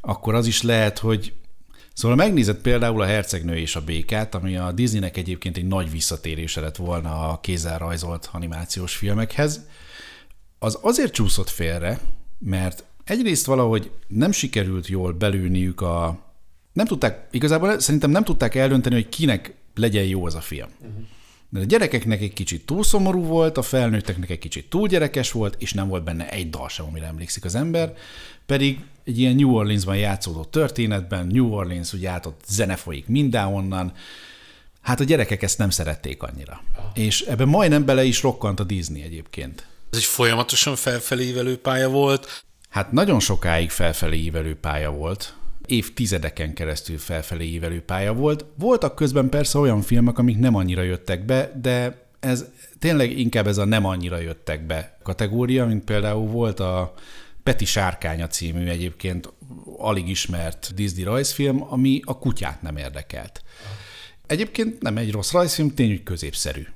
[0.00, 1.32] akkor az is lehet, hogy
[1.92, 6.60] Szóval megnézed például a Hercegnő és a Békát, ami a Disneynek egyébként egy nagy visszatérése
[6.60, 9.60] lett volna a kézzel rajzolt animációs filmekhez,
[10.58, 12.00] az azért csúszott félre,
[12.38, 16.18] mert egyrészt valahogy nem sikerült jól belőniük a...
[16.72, 20.68] Nem tudták, igazából szerintem nem tudták eldönteni, hogy kinek legyen jó az a film.
[20.80, 21.04] Uh-huh.
[21.52, 25.56] De a gyerekeknek egy kicsit túl szomorú volt, a felnőtteknek egy kicsit túl gyerekes volt,
[25.58, 27.94] és nem volt benne egy dal sem, amire emlékszik az ember,
[28.46, 33.92] pedig egy ilyen New Orleansban játszódó történetben, New Orleans, ugye át ott zene folyik mindenhonnan,
[34.80, 36.62] hát a gyerekek ezt nem szerették annyira.
[36.76, 36.84] Ah.
[36.94, 39.66] És ebben majdnem bele is rokkant a Disney egyébként.
[39.90, 42.44] Ez egy folyamatosan felfelé ívelő pálya volt.
[42.68, 45.34] Hát nagyon sokáig felfelé ívelő pálya volt.
[45.70, 48.44] Évtizedeken keresztül felfelé ívelő pálya volt.
[48.54, 52.44] Voltak közben persze olyan filmek, amik nem annyira jöttek be, de ez
[52.78, 56.94] tényleg inkább ez a nem annyira jöttek be kategória, mint például volt a
[57.42, 59.32] Peti Sárkánya című egyébként
[59.78, 63.42] alig ismert Disney rajzfilm, ami a kutyát nem érdekelt.
[64.26, 66.66] Egyébként nem egy rossz rajzfilm, tény, hogy középszerű.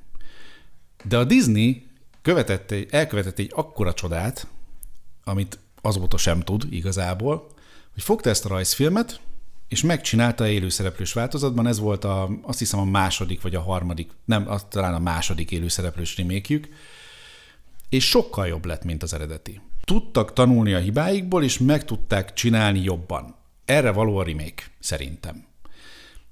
[1.04, 1.87] De a Disney
[2.22, 4.46] követett egy, elkövetett egy akkora csodát,
[5.24, 7.54] amit azóta sem tud igazából,
[7.94, 9.20] hogy fogta ezt a rajzfilmet,
[9.68, 14.50] és megcsinálta élőszereplős változatban, ez volt a, azt hiszem a második vagy a harmadik, nem,
[14.50, 16.68] az, talán a második élőszereplős remékjük,
[17.88, 19.61] és sokkal jobb lett, mint az eredeti.
[19.85, 23.35] Tudtak tanulni a hibáikból, és meg tudták csinálni jobban.
[23.64, 25.44] Erre való a remake, szerintem.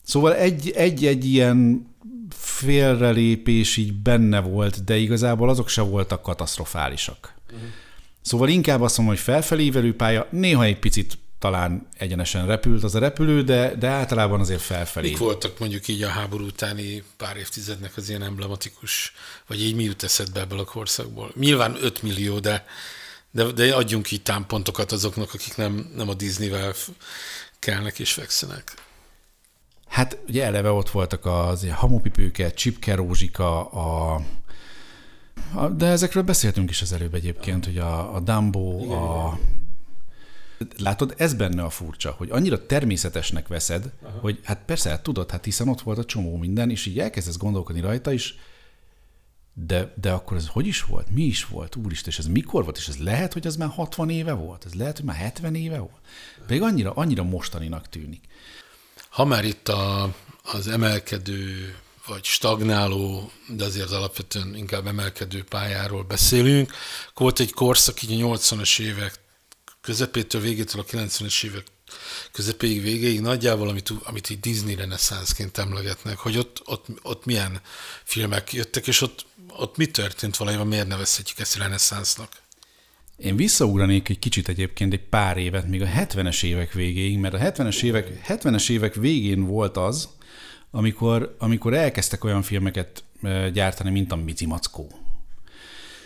[0.03, 1.87] Szóval egy-egy egy ilyen
[2.31, 7.35] félrelépés így benne volt, de igazából azok se voltak katasztrofálisak.
[7.53, 7.69] Uh-huh.
[8.21, 12.99] Szóval inkább azt mondom, hogy felfelé pálya, néha egy picit talán egyenesen repült az a
[12.99, 15.09] repülő, de, de általában azért felfelé.
[15.09, 19.13] Mik voltak mondjuk így a háború utáni pár évtizednek az ilyen emblematikus,
[19.47, 21.33] vagy így mi jut eszedbe ebből a korszakból?
[21.35, 22.65] Nyilván 5 millió, de,
[23.31, 26.75] de, de adjunk így támpontokat azoknak, akik nem, nem a Disneyvel
[27.59, 28.75] kelnek és fekszenek.
[29.89, 34.21] Hát ugye eleve ott voltak az hamupipőke, Csipke Rózsika, a,
[35.55, 39.39] a, de ezekről beszéltünk is az előbb egyébként, hogy a, a Dumbo, igen, a...
[39.43, 39.62] Igen.
[40.79, 44.19] Látod, ez benne a furcsa, hogy annyira természetesnek veszed, Aha.
[44.19, 47.37] hogy hát persze, hát tudod, hát hiszen ott volt a csomó minden, és így elkezdesz
[47.37, 48.35] gondolkodni rajta, is,
[49.55, 51.11] de, de akkor ez hogy is volt?
[51.11, 51.77] Mi is volt?
[51.77, 52.77] Úristen, és ez mikor volt?
[52.77, 54.65] És ez lehet, hogy ez már 60 éve volt?
[54.65, 56.01] Ez lehet, hogy már 70 éve volt?
[56.47, 58.25] Pedig annyira, annyira mostaninak tűnik.
[59.09, 61.75] Ha már itt a, az emelkedő
[62.07, 66.73] vagy stagnáló, de azért alapvetően inkább emelkedő pályáról beszélünk.
[67.15, 69.22] Volt egy korszak így a 80-as évek
[69.83, 71.65] közepétől, végétől a 90-es évek
[72.33, 77.61] közepéig, végéig nagyjából, amit, amit így Disney reneszánszként emlegetnek, hogy ott, ott, ott milyen
[78.05, 82.29] filmek jöttek, és ott, ott mi történt valójában, miért nevezhetjük ezt reneszánsznak?
[83.17, 87.39] Én visszaugranék egy kicsit egyébként egy pár évet, még a 70-es évek végéig, mert a
[87.39, 90.09] 70-es évek, 70-es évek végén volt az,
[90.71, 93.05] amikor, amikor elkezdtek olyan filmeket
[93.53, 94.93] gyártani, mint a Mici Mackó.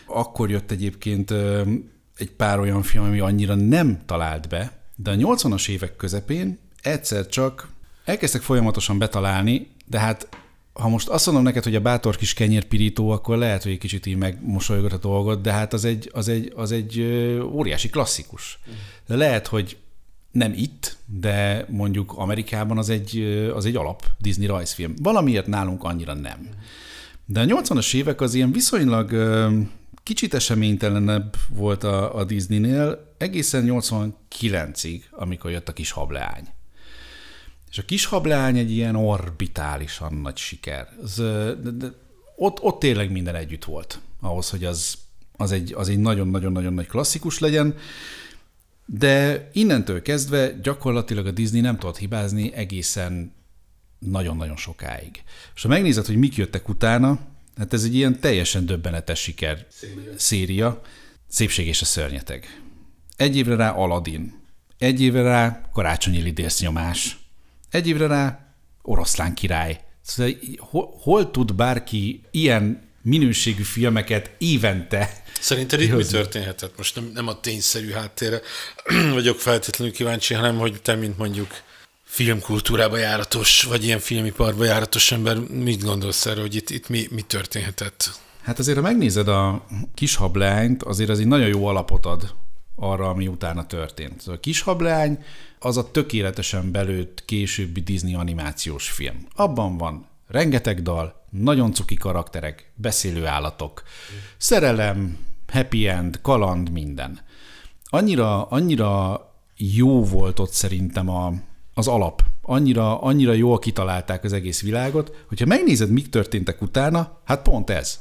[0.07, 1.35] Akkor jött egyébként
[2.17, 7.27] egy pár olyan film, ami annyira nem talált be, de a 80-as évek közepén egyszer
[7.27, 7.69] csak
[8.05, 10.29] elkezdtek folyamatosan betalálni, de hát
[10.73, 14.07] ha most azt mondom neked, hogy a bátor kis kenyérpirító, akkor lehet, hogy egy kicsit
[14.07, 17.01] így megmosolygod a dolgot, de hát az egy, az egy, az egy
[17.53, 18.59] óriási klasszikus.
[19.07, 19.77] De lehet, hogy
[20.31, 23.19] nem itt, de mondjuk Amerikában az egy,
[23.55, 24.95] az egy alap Disney rajzfilm.
[25.03, 26.49] Valamiért nálunk annyira nem.
[27.25, 29.13] De a 80-as évek az ilyen viszonylag
[30.07, 36.49] kicsit eseménytelenebb volt a, a Disneynél, egészen 89-ig, amikor jött a kis hableány.
[37.71, 40.89] És a kis hableány egy ilyen orbitálisan nagy siker.
[41.03, 41.93] Az, de, de,
[42.37, 44.95] ott, ott tényleg minden együtt volt, ahhoz, hogy az,
[45.37, 47.75] az egy, az egy nagyon-nagyon-nagyon nagy klasszikus legyen,
[48.85, 53.35] de innentől kezdve gyakorlatilag a Disney nem tudott hibázni egészen
[53.99, 55.23] nagyon-nagyon sokáig.
[55.55, 57.19] És ha megnézed, hogy mik jöttek utána,
[57.57, 60.13] hát ez egy ilyen teljesen döbbenetes siker széria.
[60.17, 60.83] széria.
[61.29, 62.61] Szépség és a szörnyeteg.
[63.17, 64.45] Egy évre rá Aladdin.
[64.79, 67.19] Egy évre rá karácsonyi lidérsznyomás.
[67.71, 69.81] Egy évre rá oroszlán király.
[70.03, 76.77] Szóval hol, hol tud bárki ilyen minőségű filmeket évente Szerinted itt mi történhetett?
[76.77, 78.41] Most nem, nem a tényszerű háttérre
[79.13, 81.51] vagyok feltétlenül kíváncsi, hanem hogy te, mint mondjuk
[82.17, 87.23] filmkultúrába járatos, vagy ilyen filmiparba járatos ember, mit gondolsz erről, hogy itt, itt mi, mi
[87.23, 88.21] történhetett?
[88.43, 92.35] Hát azért, ha megnézed a kis hablányt, azért az egy nagyon jó alapot ad
[92.77, 94.23] arra, ami utána történt.
[94.27, 95.25] A kis hablány
[95.59, 99.27] az a tökéletesen belőtt későbbi Disney animációs film.
[99.35, 103.83] Abban van rengeteg dal, nagyon cuki karakterek, beszélő állatok,
[104.37, 107.21] szerelem, happy end, kaland, minden.
[107.85, 109.21] Annyira, annyira
[109.57, 111.33] jó volt ott szerintem a,
[111.79, 112.23] az alap.
[112.43, 118.01] Annyira, annyira jól kitalálták az egész világot, hogyha megnézed, mik történtek utána, hát pont ez.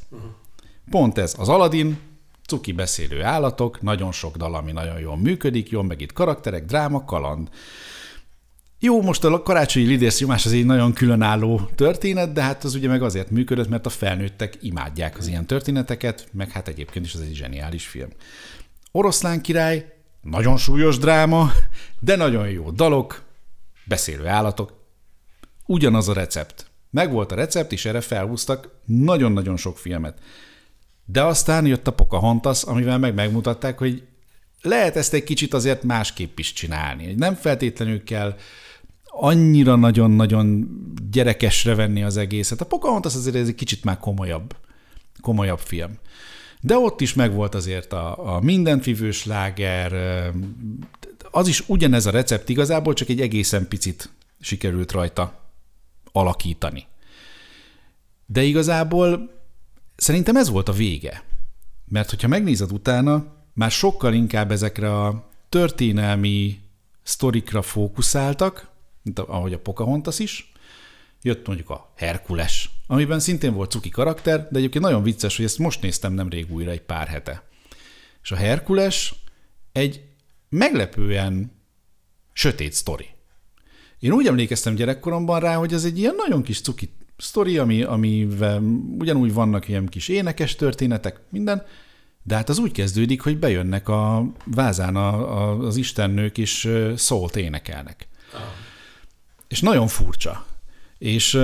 [0.90, 1.36] Pont ez.
[1.38, 2.00] Az Aladdin,
[2.48, 7.06] cuki beszélő állatok, nagyon sok dal, ami nagyon jól működik, jól meg itt karakterek, dráma,
[7.06, 7.50] kaland.
[8.80, 13.02] Jó, most a karácsonyi lidérsznyomás az egy nagyon különálló történet, de hát az ugye meg
[13.02, 17.36] azért működött, mert a felnőttek imádják az ilyen történeteket, meg hát egyébként is ez egy
[17.36, 18.10] zseniális film.
[18.92, 21.52] Oroszlán király, nagyon súlyos dráma,
[22.00, 23.25] de nagyon jó dalok,
[23.86, 24.74] beszélő állatok,
[25.66, 26.66] ugyanaz a recept.
[26.90, 30.20] Megvolt a recept, és erre felhúztak nagyon-nagyon sok filmet.
[31.06, 34.04] De aztán jött a Pocahontas, amivel meg megmutatták, hogy
[34.62, 37.14] lehet ezt egy kicsit azért másképp is csinálni.
[37.14, 38.36] Nem feltétlenül kell
[39.04, 40.68] annyira nagyon-nagyon
[41.12, 42.62] gyerekesre venni az egészet.
[42.62, 44.56] A Pocahontas azért ez egy kicsit már komolyabb,
[45.22, 45.98] komolyabb film.
[46.62, 49.94] De ott is megvolt azért a, a mindenfivős láger,
[51.36, 54.10] az is ugyanez a recept igazából, csak egy egészen picit
[54.42, 55.52] sikerült rajta
[56.12, 56.86] alakítani.
[58.26, 59.32] De igazából
[59.96, 61.24] szerintem ez volt a vége.
[61.86, 66.60] Mert hogyha megnézed utána, már sokkal inkább ezekre a történelmi
[67.04, 68.70] sztorikra fókuszáltak,
[69.02, 70.52] mint ahogy a Pocahontas is.
[71.22, 75.58] Jött mondjuk a Herkules, amiben szintén volt cuki karakter, de egyébként nagyon vicces, hogy ezt
[75.58, 77.44] most néztem nemrég újra egy pár hete.
[78.24, 79.16] És a Herkules
[79.72, 80.15] egy
[80.56, 81.52] meglepően
[82.34, 83.08] sötét sztori.
[84.00, 88.62] Én úgy emlékeztem gyerekkoromban rá, hogy ez egy ilyen nagyon kis cuki sztori, ami, amivel
[88.98, 91.64] ugyanúgy vannak ilyen kis énekes történetek, minden,
[92.24, 97.36] de hát az úgy kezdődik, hogy bejönnek a vázán a, a, az istennők, és szólt
[97.36, 98.08] énekelnek.
[99.48, 100.46] És nagyon furcsa.
[100.98, 101.42] És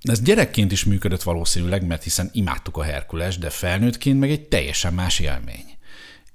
[0.00, 4.94] ez gyerekként is működött valószínűleg, mert hiszen imádtuk a Herkules, de felnőttként meg egy teljesen
[4.94, 5.75] más élmény.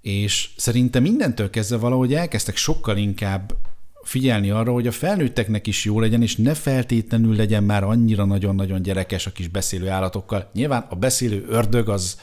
[0.01, 3.55] És szerintem mindentől kezdve valahogy elkezdtek sokkal inkább
[4.03, 8.81] figyelni arra, hogy a felnőtteknek is jó legyen, és ne feltétlenül legyen már annyira nagyon-nagyon
[8.81, 10.49] gyerekes a kis beszélő állatokkal.
[10.53, 12.19] Nyilván a beszélő ördög az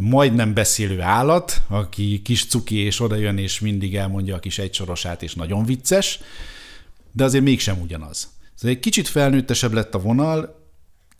[0.00, 5.34] majdnem beszélő állat, aki kis cuki és odajön, és mindig elmondja a kis egysorosát, és
[5.34, 6.20] nagyon vicces,
[7.12, 8.28] de azért mégsem ugyanaz.
[8.54, 10.60] Szóval egy kicsit felnőttesebb lett a vonal,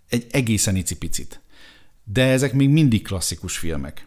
[0.08, 1.40] egy egészen icipicit.
[2.04, 4.06] de ezek még mindig klasszikus filmek.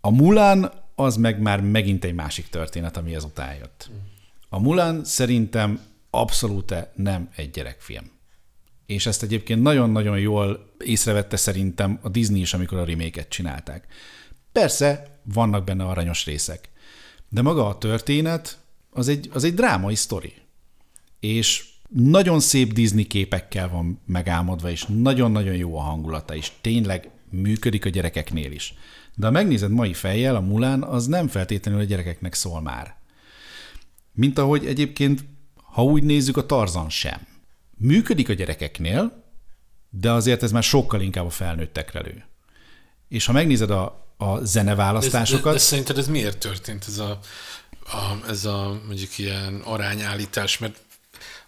[0.00, 3.90] A Mulan az meg már megint egy másik történet, ami ezután jött.
[4.48, 8.10] A Mulan szerintem abszolút nem egy gyerekfilm.
[8.86, 13.86] És ezt egyébként nagyon-nagyon jól észrevette szerintem a Disney is, amikor a remake csinálták.
[14.52, 16.68] Persze, vannak benne aranyos részek,
[17.28, 18.58] de maga a történet
[18.90, 20.32] az egy, az egy drámai sztori.
[21.20, 27.84] És nagyon szép Disney képekkel van megálmodva, és nagyon-nagyon jó a hangulata, és tényleg működik
[27.84, 28.74] a gyerekeknél is.
[29.14, 32.96] De ha megnézed mai fejjel, a Mulán az nem feltétlenül a gyerekeknek szól már.
[34.12, 35.24] Mint ahogy egyébként,
[35.56, 37.26] ha úgy nézzük, a Tarzan sem.
[37.76, 39.24] Működik a gyerekeknél,
[39.90, 42.24] de azért ez már sokkal inkább a felnőttekre lő.
[43.08, 45.42] És ha megnézed a, a zeneválasztásokat...
[45.42, 47.18] De, de, de szerinted ez miért történt, ez a,
[47.84, 50.58] a, ez a mondjuk ilyen arányállítás?
[50.58, 50.80] Mert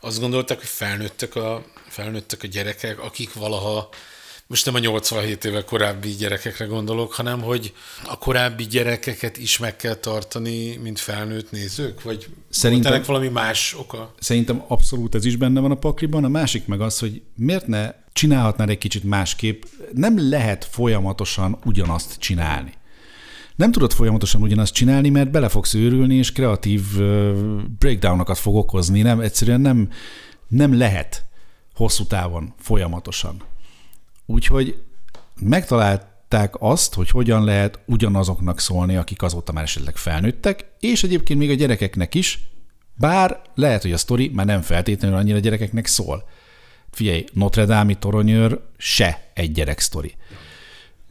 [0.01, 3.89] azt gondolták, hogy felnőttek a, felnőttek a gyerekek, akik valaha
[4.47, 7.73] most nem a 87 éve korábbi gyerekekre gondolok, hanem hogy
[8.07, 12.03] a korábbi gyerekeket is meg kell tartani, mint felnőtt nézők?
[12.03, 14.15] Vagy szerintem valami más oka?
[14.19, 16.25] Szerintem abszolút ez is benne van a pakliban.
[16.25, 19.63] A másik meg az, hogy miért ne csinálhatnád egy kicsit másképp.
[19.93, 22.73] Nem lehet folyamatosan ugyanazt csinálni.
[23.57, 26.83] Nem tudod folyamatosan ugyanazt csinálni, mert bele fogsz őrülni, és kreatív
[27.79, 29.03] breakdownokat fog okozni.
[29.03, 29.89] Nem, egyszerűen nem,
[30.49, 31.25] nem lehet
[31.75, 33.43] hosszú távon folyamatosan.
[34.27, 34.83] Úgyhogy
[35.41, 41.51] megtalálták azt, hogy hogyan lehet ugyanazoknak szólni, akik azóta már esetleg felnőttek, és egyébként még
[41.51, 42.41] a gyerekeknek is,
[42.95, 46.29] bár lehet, hogy a sztori már nem feltétlenül annyira gyerekeknek szól.
[46.91, 50.15] Figyelj, Notre Dame-i toronyőr se egy gyerek sztori.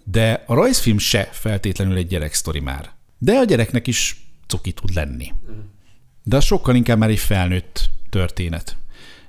[0.03, 2.91] De a rajzfilm se feltétlenül egy gyerek sztori már.
[3.17, 5.33] De a gyereknek is cuki tud lenni.
[6.23, 8.77] De az sokkal inkább már egy felnőtt történet.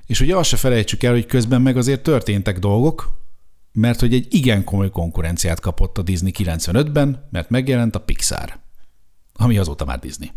[0.07, 3.24] És ugye azt se felejtsük el, hogy közben meg azért történtek dolgok,
[3.75, 8.59] mert hogy egy igen komoly konkurenciát kapott a Disney 95-ben, mert megjelent a Pixar,
[9.33, 10.33] ami azóta már Disney.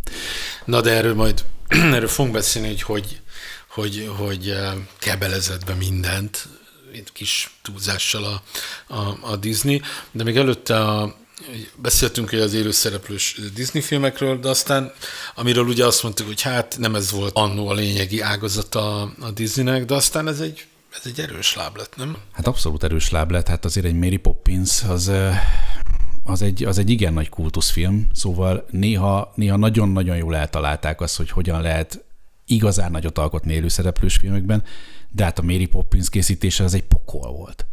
[0.66, 1.44] Na de erről majd
[1.96, 3.22] erről fogunk beszélni, hogy hogy,
[3.68, 6.48] hogy, hogy eh, kebelezett be mindent,
[6.94, 8.42] egy kis túlzással a,
[8.94, 11.16] a, a Disney, de még előtte a,
[11.76, 14.92] beszéltünk az élőszereplős Disney filmekről, de aztán,
[15.36, 19.86] amiről ugye azt mondtuk, hogy hát nem ez volt annó a lényegi ágazata a Disneynek,
[19.86, 20.66] de aztán ez egy
[21.00, 22.18] ez egy erős láb lett, nem?
[22.32, 25.12] Hát abszolút erős láb lett, hát azért egy Mary Poppins az,
[26.24, 31.30] az egy, az egy igen nagy kultuszfilm, szóval néha, néha nagyon-nagyon jól eltalálták azt, hogy
[31.30, 32.04] hogyan lehet
[32.46, 34.64] igazán nagyot alkotni élőszereplős filmekben,
[35.10, 37.66] de hát a Mary Poppins készítése az egy pokol volt.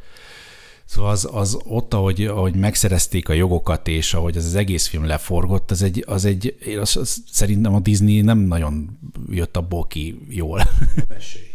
[0.85, 5.05] Szóval az, az ott, ahogy, ahogy megszerezték a jogokat, és ahogy az, az egész film
[5.05, 8.99] leforgott, az egy, az egy az, az, szerintem a Disney nem nagyon
[9.31, 10.63] jött abból ki jól.
[11.09, 11.47] Mesélj.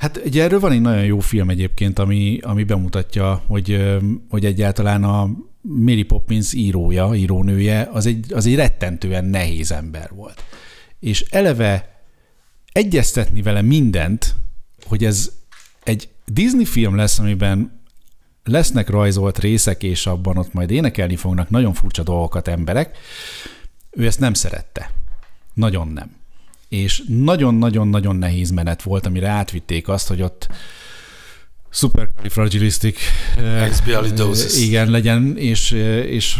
[0.00, 5.04] Hát ugye erről van egy nagyon jó film egyébként, ami, ami bemutatja, hogy, hogy egyáltalán
[5.04, 10.44] a Mary Poppins írója, írónője, az egy, az egy rettentően nehéz ember volt.
[11.00, 12.02] És eleve
[12.72, 14.34] egyeztetni vele mindent,
[14.86, 15.32] hogy ez
[15.82, 17.80] egy Disney film lesz, amiben
[18.44, 22.98] lesznek rajzolt részek, és abban ott majd énekelni fognak nagyon furcsa dolgokat emberek,
[23.90, 24.90] ő ezt nem szerette.
[25.54, 26.19] Nagyon nem
[26.70, 30.48] és nagyon-nagyon-nagyon nehéz menet volt, amire átvitték azt, hogy ott
[31.70, 32.98] supercalifragilistic
[33.36, 34.66] Expialidosis.
[34.66, 35.70] Igen, legyen, és,
[36.06, 36.38] és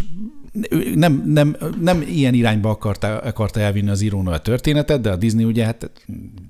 [0.95, 5.45] nem, nem, nem ilyen irányba akarta, akarta elvinni az írónő a történetet, de a Disney
[5.45, 5.91] ugye hát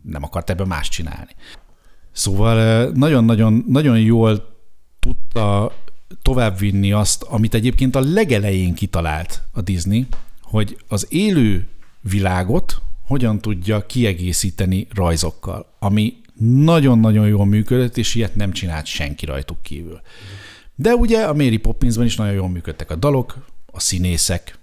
[0.03, 1.35] nem akart ebben más csinálni.
[2.13, 4.59] Szóval nagyon-nagyon nagyon jól
[4.99, 5.73] tudta
[6.23, 10.07] továbbvinni azt, amit egyébként a legelején kitalált a Disney,
[10.43, 11.69] hogy az élő
[12.01, 16.21] világot, hogyan tudja kiegészíteni rajzokkal, ami
[16.65, 20.01] nagyon-nagyon jól működött, és ilyet nem csinált senki rajtuk kívül.
[20.75, 23.37] De ugye a Mary Poppinsban is nagyon jól működtek a dalok,
[23.73, 24.59] a színészek,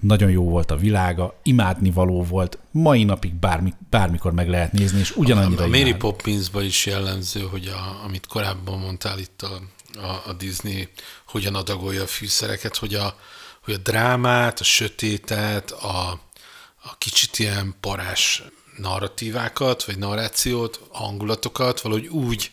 [0.00, 4.98] nagyon jó volt a világa, imádni való volt, mai napig bármi, bármikor meg lehet nézni,
[4.98, 9.60] és ugyanannyira A, a Mary Poppinsban is jellemző, hogy a, amit korábban mondtál itt a,
[9.98, 10.88] a, a Disney,
[11.26, 13.16] hogyan adagolja a fűszereket, hogy a,
[13.64, 16.23] hogy a drámát, a sötétet, a,
[16.84, 18.42] a kicsit ilyen parás
[18.78, 22.50] narratívákat, vagy narrációt, hangulatokat valahogy úgy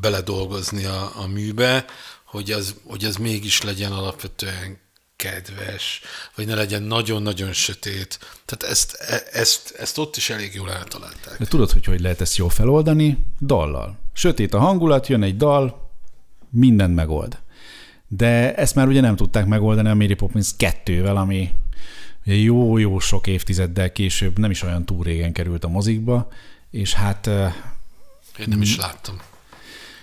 [0.00, 1.84] beledolgozni a, a műbe,
[2.24, 4.80] hogy az, hogy az mégis legyen alapvetően
[5.16, 6.00] kedves,
[6.34, 8.18] vagy ne legyen nagyon-nagyon sötét.
[8.44, 11.38] Tehát ezt, e, ezt, ezt ott is elég jól eltalálták.
[11.38, 13.26] De tudod, hogy hogy lehet ezt jól feloldani?
[13.40, 13.98] Dallal.
[14.12, 15.90] Sötét a hangulat, jön egy dal,
[16.50, 17.38] mindent megold.
[18.08, 21.50] De ezt már ugye nem tudták megoldani a Mary Poppins 2-vel, ami
[22.24, 26.28] jó-jó sok évtizeddel később, nem is olyan túl régen került a mozikba,
[26.70, 27.26] és hát...
[28.38, 29.20] Én nem is láttam.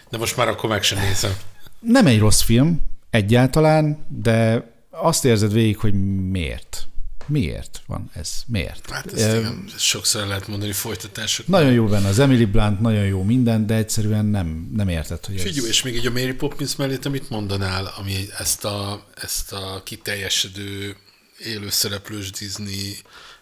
[0.09, 1.31] De most már akkor meg sem nézem.
[1.79, 5.93] Nem egy rossz film, egyáltalán, de azt érzed végig, hogy
[6.29, 6.87] miért.
[7.25, 8.31] Miért van ez?
[8.47, 8.89] Miért?
[8.89, 11.47] Hát ezt e, igen, sokszor lehet mondani folytatások.
[11.47, 15.41] Nagyon jó benne az Emily Blunt, nagyon jó minden, de egyszerűen nem, nem érted, hogy
[15.41, 15.65] Figyelj, ez...
[15.65, 19.81] és még egy a Mary Poppins mellé te mit mondanál, ami ezt a, ezt a
[19.83, 20.95] kiteljesedő
[21.39, 22.97] élőszereplős Disney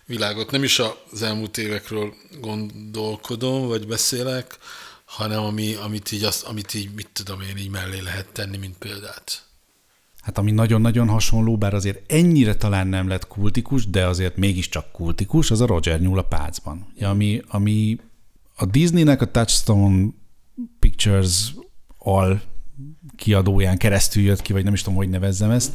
[0.06, 0.80] világot, nem is
[1.12, 4.58] az elmúlt évekről gondolkodom, vagy beszélek,
[5.06, 8.78] hanem ami, amit, így azt, amit így, mit tudom én, így mellé lehet tenni, mint
[8.78, 9.45] példát.
[10.22, 15.52] Hát ami nagyon-nagyon hasonló, bár azért ennyire talán nem lett kultikus, de azért mégiscsak kultikus,
[15.52, 16.93] az a Roger Nyúl a pácban.
[16.95, 17.98] Ja, ami, ami
[18.56, 20.08] a Disneynek a Touchstone
[20.80, 21.54] Pictures
[21.98, 22.41] al
[23.16, 25.72] kiadóján keresztül jött ki, vagy nem is tudom, hogy nevezzem ezt,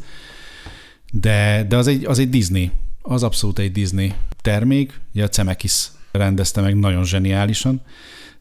[1.14, 2.70] de, de az, egy, az egy Disney,
[3.02, 7.80] az abszolút egy Disney termék, ugye a Cemekis rendezte meg nagyon zseniálisan,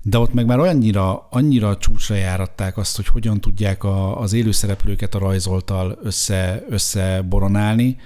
[0.02, 5.16] de ott meg már annyira, annyira csúcsra járatták azt, hogy hogyan tudják a, az élőszereplőket
[5.16, 7.98] a rajzoltal össze, összeboronálni,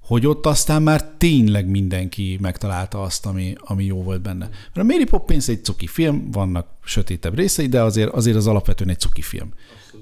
[0.00, 4.48] hogy ott aztán már tényleg mindenki megtalálta azt, ami, ami jó volt benne.
[4.48, 8.90] Mert a Mary Poppins egy cuki film, vannak sötétebb részei, de azért, azért az alapvetően
[8.90, 9.52] egy cuki film.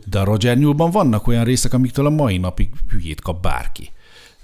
[0.04, 3.90] De a Roger Newellban vannak olyan részek, amiktől a mai napig hülyét kap bárki.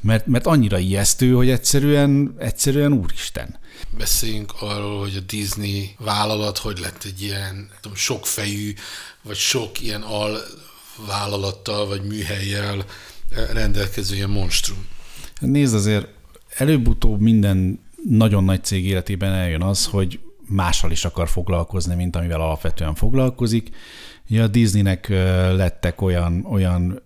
[0.02, 3.58] Mert, mert annyira ijesztő, hogy egyszerűen, egyszerűen úristen.
[3.98, 8.72] Beszéljünk arról, hogy a Disney vállalat hogy lett egy ilyen tudom, sokfejű,
[9.22, 10.38] vagy sok ilyen al
[11.06, 12.84] vállalattal, vagy műhelyjel
[13.52, 14.86] rendelkező ilyen monstrum.
[15.40, 16.08] Nézd azért,
[16.56, 22.40] előbb-utóbb minden nagyon nagy cég életében eljön az, hogy mással is akar foglalkozni, mint amivel
[22.40, 23.68] alapvetően foglalkozik.
[24.26, 25.08] Ja, a Disneynek
[25.56, 27.02] lettek olyan, olyan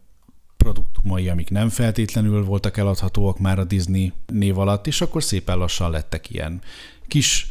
[0.67, 5.91] produktumai, amik nem feltétlenül voltak eladhatóak már a Disney név alatt, és akkor szépen lassan
[5.91, 6.61] lettek ilyen
[7.07, 7.51] kis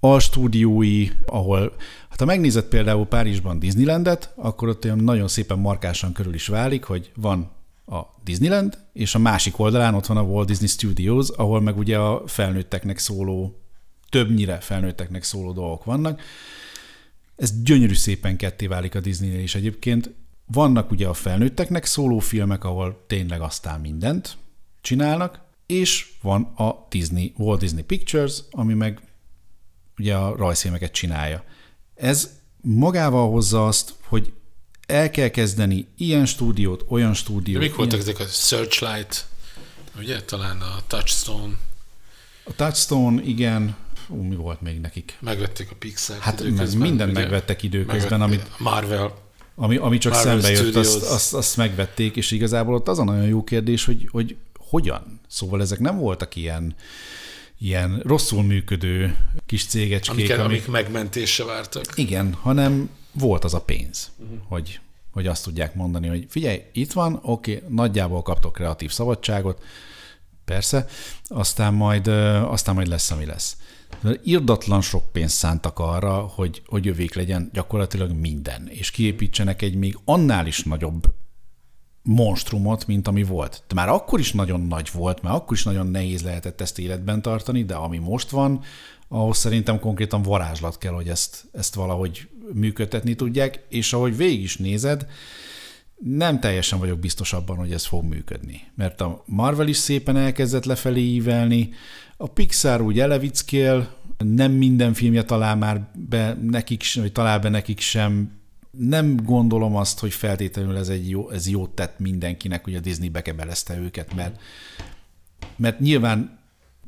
[0.00, 1.72] alstúdiói, ahol,
[2.08, 6.84] hát ha megnézed például Párizsban Disneylandet, akkor ott olyan nagyon szépen markásan körül is válik,
[6.84, 7.50] hogy van
[7.86, 11.98] a Disneyland, és a másik oldalán ott van a Walt Disney Studios, ahol meg ugye
[11.98, 13.60] a felnőtteknek szóló,
[14.08, 16.20] többnyire felnőtteknek szóló dolgok vannak.
[17.36, 20.23] Ez gyönyörű szépen ketté válik a Disney is egyébként.
[20.46, 24.36] Vannak ugye a felnőtteknek szóló filmek, ahol tényleg aztán mindent
[24.80, 29.00] csinálnak, és van a Disney, Walt Disney Pictures, ami meg
[29.98, 31.44] ugye a rajzfilmeket csinálja.
[31.94, 32.30] Ez
[32.60, 34.32] magával hozza azt, hogy
[34.86, 37.60] el kell kezdeni ilyen stúdiót, olyan stúdiót.
[37.60, 39.26] De mik voltak ezek a Searchlight,
[39.98, 40.22] ugye?
[40.22, 41.54] Talán a Touchstone.
[42.44, 43.76] A Touchstone, igen.
[44.08, 45.16] Ú, mi volt még nekik?
[45.20, 46.18] Megvették a Pixar.
[46.18, 47.20] Hát időközben, minden ugye?
[47.20, 48.58] megvettek időközben, amit...
[48.58, 49.23] Marvel.
[49.56, 53.04] Ami, ami csak Marvel szembe jött, azt, azt, azt megvették, és igazából ott az a
[53.04, 55.20] nagyon jó kérdés, hogy, hogy hogyan?
[55.28, 56.74] Szóval ezek nem voltak ilyen,
[57.58, 60.16] ilyen rosszul működő kis cégecskék.
[60.16, 61.84] Amiket, amik, amik megmentésre vártak.
[61.94, 64.38] Igen, hanem volt az a pénz, uh-huh.
[64.48, 64.80] hogy,
[65.12, 69.62] hogy azt tudják mondani, hogy figyelj, itt van, oké, okay, nagyjából kaptok kreatív szabadságot,
[70.44, 70.86] persze,
[71.24, 73.56] aztán majd, aztán majd lesz, ami lesz.
[74.22, 79.98] Irdatlan sok pénzt szántak arra, hogy, hogy jövék legyen gyakorlatilag minden, és kiépítsenek egy még
[80.04, 81.14] annál is nagyobb
[82.02, 83.62] monstrumot, mint ami volt.
[83.68, 87.22] De már akkor is nagyon nagy volt, már akkor is nagyon nehéz lehetett ezt életben
[87.22, 88.60] tartani, de ami most van,
[89.08, 94.56] ahhoz szerintem konkrétan varázslat kell, hogy ezt, ezt valahogy működtetni tudják, és ahogy végig is
[94.56, 95.06] nézed,
[95.98, 98.60] nem teljesen vagyok biztos abban, hogy ez fog működni.
[98.74, 101.70] Mert a Marvel is szépen elkezdett lefelé ívelni,
[102.16, 107.80] a Pixar úgy elevickél, nem minden filmje talál már be nekik, vagy talál be nekik
[107.80, 108.32] sem.
[108.70, 113.08] Nem gondolom azt, hogy feltétlenül ez, egy jó, ez jót tett mindenkinek, hogy a Disney
[113.08, 114.40] bekebelezte őket, mert,
[115.56, 116.38] mert nyilván,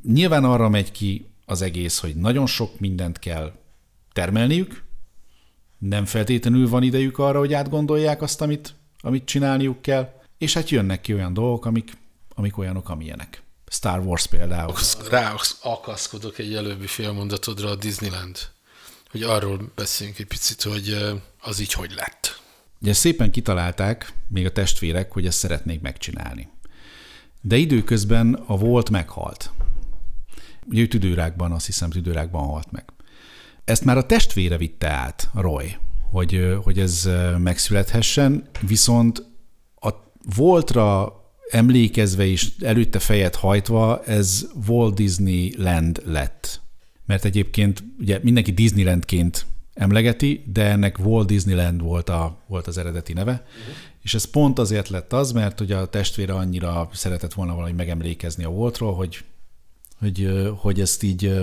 [0.03, 3.53] nyilván arra megy ki az egész, hogy nagyon sok mindent kell
[4.13, 4.83] termelniük,
[5.77, 11.01] nem feltétlenül van idejük arra, hogy átgondolják azt, amit, amit csinálniuk kell, és hát jönnek
[11.01, 11.97] ki olyan dolgok, amik,
[12.35, 13.41] amik olyanok, amilyenek.
[13.69, 14.73] Star Wars például.
[15.09, 18.37] Rá akaszkodok egy előbbi félmondatodra a Disneyland,
[19.11, 20.97] hogy arról beszéljünk egy picit, hogy
[21.39, 22.41] az így hogy lett.
[22.81, 26.49] Ugye szépen kitalálták, még a testvérek, hogy ezt szeretnék megcsinálni.
[27.41, 29.51] De időközben a volt meghalt.
[30.65, 32.85] Ugye ő tüdőrákban, azt hiszem tüdőrákban halt meg.
[33.65, 35.77] Ezt már a testvére vitte át, Roy,
[36.11, 39.25] hogy, hogy ez megszülethessen, viszont
[39.75, 39.89] a
[40.35, 41.13] voltra
[41.49, 46.61] emlékezve és előtte fejet hajtva, ez Walt Disney Land lett.
[47.05, 53.13] Mert egyébként ugye mindenki Disneylandként emlegeti, de ennek Walt Disneyland volt, a, volt az eredeti
[53.13, 53.31] neve.
[53.31, 53.75] Uh-huh.
[54.01, 58.43] És ez pont azért lett az, mert ugye a testvére annyira szeretett volna valahogy megemlékezni
[58.43, 59.23] a Waltról, hogy,
[59.99, 61.33] hogy, hogy ezt így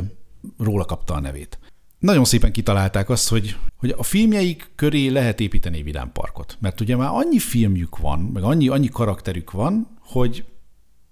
[0.58, 1.58] róla kapta a nevét.
[2.04, 6.56] Nagyon szépen kitalálták azt, hogy, hogy a filmjeik köré lehet építeni vidámparkot.
[6.60, 10.44] Mert ugye már annyi filmjük van, meg annyi, annyi karakterük van, hogy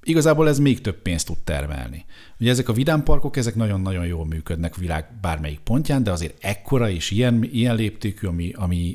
[0.03, 2.05] igazából ez még több pénzt tud termelni.
[2.40, 7.11] Ugye ezek a vidámparkok, ezek nagyon-nagyon jól működnek világ bármelyik pontján, de azért ekkora és
[7.11, 8.95] ilyen, ilyen léptékű, ami, ami,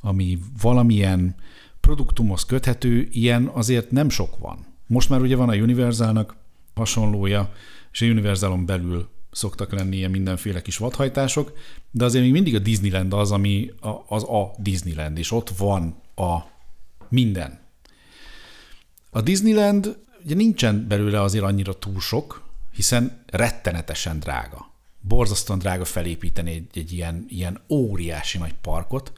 [0.00, 1.34] ami valamilyen
[1.80, 4.66] produktumhoz köthető, ilyen azért nem sok van.
[4.86, 6.36] Most már ugye van a Universalnak
[6.74, 7.52] hasonlója,
[7.92, 11.58] és a Universalon belül szoktak lenni ilyen mindenféle kis vadhajtások,
[11.90, 16.02] de azért még mindig a Disneyland az, ami a, az a Disneyland, és ott van
[16.14, 16.38] a
[17.08, 17.58] minden.
[19.10, 22.42] A Disneyland ugye nincsen belőle azért annyira túl sok,
[22.74, 24.70] hiszen rettenetesen drága.
[25.00, 29.12] Borzasztóan drága felépíteni egy, egy ilyen, ilyen óriási nagy parkot,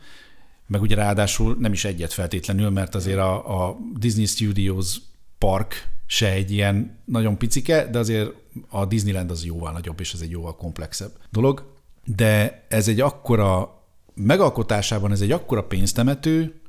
[0.67, 4.97] meg ugye ráadásul nem is egyet feltétlenül, mert azért a, a Disney Studios
[5.39, 8.33] park se egy ilyen nagyon picike, de azért
[8.69, 11.73] a Disneyland az jóval nagyobb, és ez egy jóval komplexebb dolog.
[12.05, 13.83] De ez egy akkora,
[14.15, 16.61] megalkotásában ez egy akkora pénztemető,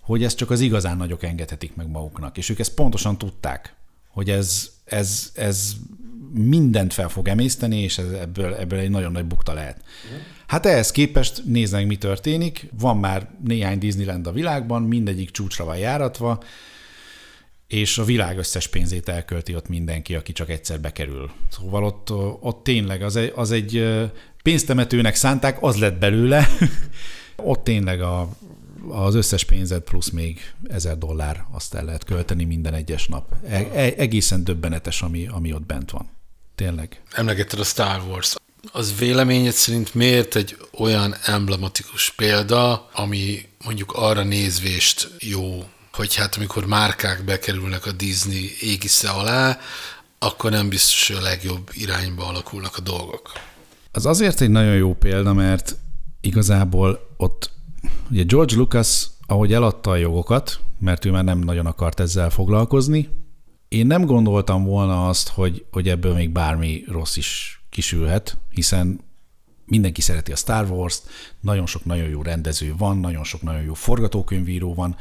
[0.00, 2.36] hogy ezt csak az igazán nagyok engedhetik meg maguknak.
[2.36, 3.74] És ők ezt pontosan tudták,
[4.08, 5.72] hogy ez, ez, ez
[6.32, 9.82] mindent fel fog emészteni, és ez, ebből, ebből egy nagyon nagy bukta lehet.
[10.46, 12.68] Hát ehhez képest néznek, mi történik.
[12.78, 16.42] Van már néhány Disneyland a világban, mindegyik csúcsra van járatva,
[17.70, 21.30] és a világ összes pénzét elkölti ott mindenki, aki csak egyszer bekerül.
[21.50, 22.10] Szóval ott,
[22.40, 24.00] ott tényleg az egy, az egy
[24.42, 26.48] pénztemetőnek szánták, az lett belőle.
[27.36, 28.28] ott tényleg a,
[28.88, 33.34] az összes pénzed plusz még ezer dollár azt el lehet költeni minden egyes nap.
[33.48, 36.10] E, e, egészen döbbenetes, ami, ami ott bent van.
[36.54, 37.02] Tényleg.
[37.10, 38.34] Emlegetted a Star Wars.
[38.72, 45.64] Az véleményed szerint miért egy olyan emblematikus példa, ami mondjuk arra nézvést jó
[46.00, 49.58] hogy hát amikor márkák bekerülnek a Disney égisze alá,
[50.18, 53.32] akkor nem biztos, hogy a legjobb irányba alakulnak a dolgok.
[53.92, 55.76] Az azért egy nagyon jó példa, mert
[56.20, 57.50] igazából ott
[58.10, 63.08] ugye George Lucas, ahogy eladta a jogokat, mert ő már nem nagyon akart ezzel foglalkozni,
[63.68, 69.00] én nem gondoltam volna azt, hogy, hogy ebből még bármi rossz is kisülhet, hiszen
[69.66, 71.02] mindenki szereti a Star Wars-t,
[71.40, 74.96] nagyon sok nagyon jó rendező van, nagyon sok nagyon jó forgatókönyvíró van,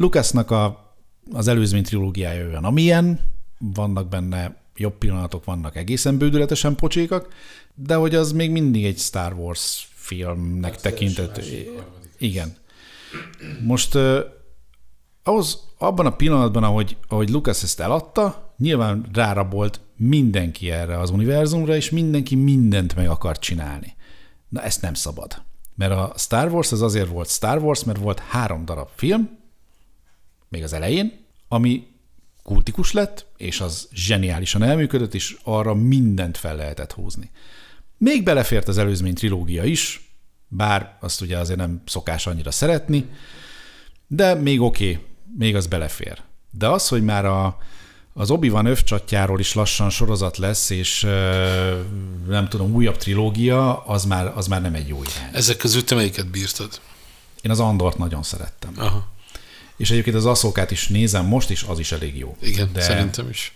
[0.00, 0.94] Lucasnak a,
[1.32, 3.20] az előzmény trilógiája olyan, amilyen,
[3.58, 7.28] vannak benne jobb pillanatok, vannak egészen bődületesen pocsékak,
[7.74, 11.42] de hogy az még mindig egy Star Wars filmnek hát tekintett.
[12.18, 12.56] Igen.
[13.62, 13.98] Most
[15.22, 21.76] ahhoz, abban a pillanatban, ahogy, ahogy Lucas ezt eladta, nyilván rárabolt mindenki erre az univerzumra,
[21.76, 23.94] és mindenki mindent meg akart csinálni.
[24.48, 25.42] Na ezt nem szabad.
[25.74, 29.38] Mert a Star Wars az azért volt Star Wars, mert volt három darab film,
[30.50, 31.86] még az elején, ami
[32.42, 37.30] kultikus lett, és az zseniálisan elműködött, és arra mindent fel lehetett húzni.
[37.98, 40.10] Még belefért az előzmény trilógia is,
[40.48, 43.08] bár azt ugye azért nem szokás annyira szeretni,
[44.06, 45.04] de még oké, okay,
[45.38, 46.22] még az belefér.
[46.50, 47.58] De az, hogy már a,
[48.12, 51.00] az Obi-Wan övcsatjáról is lassan sorozat lesz, és
[52.26, 55.30] nem tudom, újabb trilógia, az már, az már nem egy jó irány.
[55.32, 56.80] Ezek közül te melyiket bírtad?
[57.40, 58.72] Én az Andort nagyon szerettem.
[58.76, 59.08] Aha.
[59.80, 62.36] És egyébként az aszókát is nézem most, és az is elég jó.
[62.42, 63.52] Igen, de, szerintem is.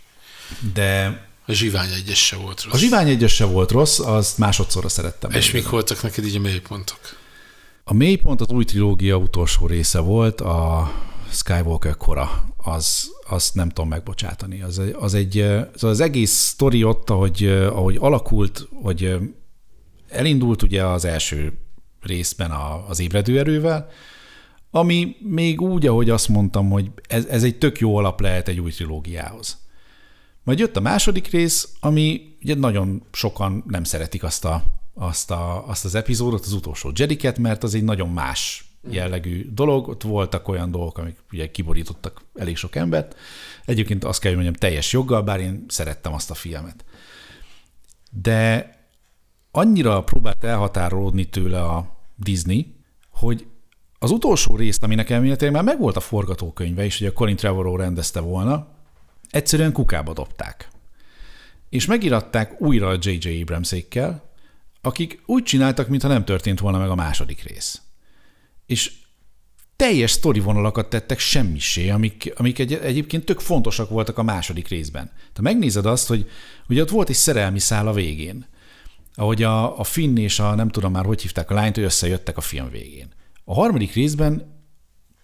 [0.74, 2.74] De a zsivány egyes se volt rossz.
[2.74, 5.30] A zsivány egyes se volt rossz, azt másodszorra szerettem.
[5.30, 6.98] És mik voltak neked így a mélypontok?
[7.84, 10.92] A mélypont az új trilógia utolsó része volt, a
[11.30, 12.44] Skywalker kora.
[12.56, 14.62] Az, azt nem tudom megbocsátani.
[14.62, 15.38] Az, az egy,
[15.74, 19.16] az, az egész sztori ott, ahogy, ahogy alakult, hogy
[20.08, 21.52] elindult ugye az első
[22.00, 22.50] részben
[22.88, 23.90] az ébredő erővel,
[24.76, 28.60] ami még úgy, ahogy azt mondtam, hogy ez, ez egy tök jó alap lehet egy
[28.60, 29.58] új trilógiához.
[30.42, 34.62] Majd jött a második rész, ami ugye nagyon sokan nem szeretik azt, a,
[34.94, 39.88] azt, a, azt az epizódot, az utolsó Jediket, mert az egy nagyon más jellegű dolog.
[39.88, 43.16] Ott voltak olyan dolgok, amik ugye kiborítottak elég sok embert.
[43.64, 46.84] Egyébként azt kell, hogy mondjam, teljes joggal, bár én szerettem azt a filmet.
[48.10, 48.70] De
[49.50, 52.74] annyira próbált elhatárolódni tőle a Disney,
[53.10, 53.46] hogy
[54.04, 58.20] az utolsó részt, aminek elméletileg már megvolt a forgatókönyve is, hogy a Colin Trevorrow rendezte
[58.20, 58.68] volna,
[59.30, 60.68] egyszerűen kukába dobták.
[61.68, 63.40] És megiratták újra a J.J.
[63.40, 64.30] Abramsékkel,
[64.80, 67.80] akik úgy csináltak, mintha nem történt volna meg a második rész.
[68.66, 68.92] És
[69.76, 75.10] teljes sztori vonalakat tettek semmisé, amik, amik egy, egyébként tök fontosak voltak a második részben.
[75.32, 76.30] Te megnézed azt, hogy
[76.68, 78.46] ugye ott volt egy szerelmi szál a végén,
[79.14, 82.36] ahogy a, a Finn és a nem tudom már, hogy hívták a lányt, hogy összejöttek
[82.36, 83.08] a film végén.
[83.44, 84.62] A harmadik részben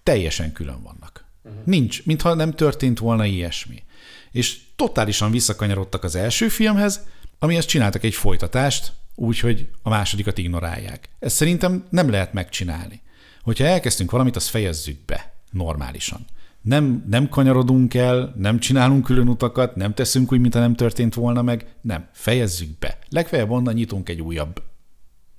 [0.02, 1.24] teljesen külön vannak.
[1.42, 1.64] Uh-huh.
[1.64, 3.82] Nincs, mintha nem történt volna ilyesmi.
[4.30, 7.06] És totálisan visszakanyarodtak az első filmhez,
[7.38, 11.08] amihez csináltak egy folytatást, úgyhogy a másodikat ignorálják.
[11.18, 13.00] Ezt szerintem nem lehet megcsinálni.
[13.42, 16.24] Hogyha elkezdtünk valamit, azt fejezzük be normálisan.
[16.62, 21.42] Nem, nem kanyarodunk el, nem csinálunk külön utakat, nem teszünk úgy, mintha nem történt volna
[21.42, 22.98] meg, nem, fejezzük be.
[23.08, 24.62] Legfeljebb onnan nyitunk egy újabb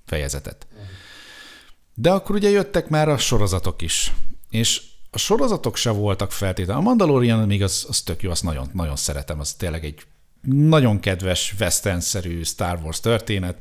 [0.05, 0.67] fejezetet.
[2.01, 4.13] De akkor ugye jöttek már a sorozatok is.
[4.49, 4.81] És
[5.11, 6.81] a sorozatok se voltak feltétlenül.
[6.81, 10.01] A Mandalorian még az, az tök jó, azt nagyon, nagyon szeretem, az tényleg egy
[10.41, 13.57] nagyon kedves, western-szerű Star Wars történet.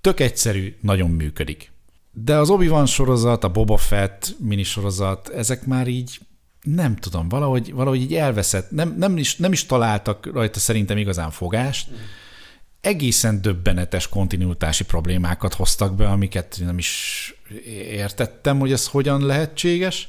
[0.00, 1.72] Tök egyszerű, nagyon működik.
[2.12, 6.20] De az Obi-Wan sorozat, a Boba Fett minisorozat, ezek már így
[6.62, 11.30] nem tudom, valahogy, valahogy így elveszett, nem, nem, is, nem is találtak rajta szerintem igazán
[11.30, 11.88] fogást.
[12.86, 17.34] Egészen döbbenetes kontinuitási problémákat hoztak be, amiket nem is
[17.90, 20.08] értettem, hogy ez hogyan lehetséges.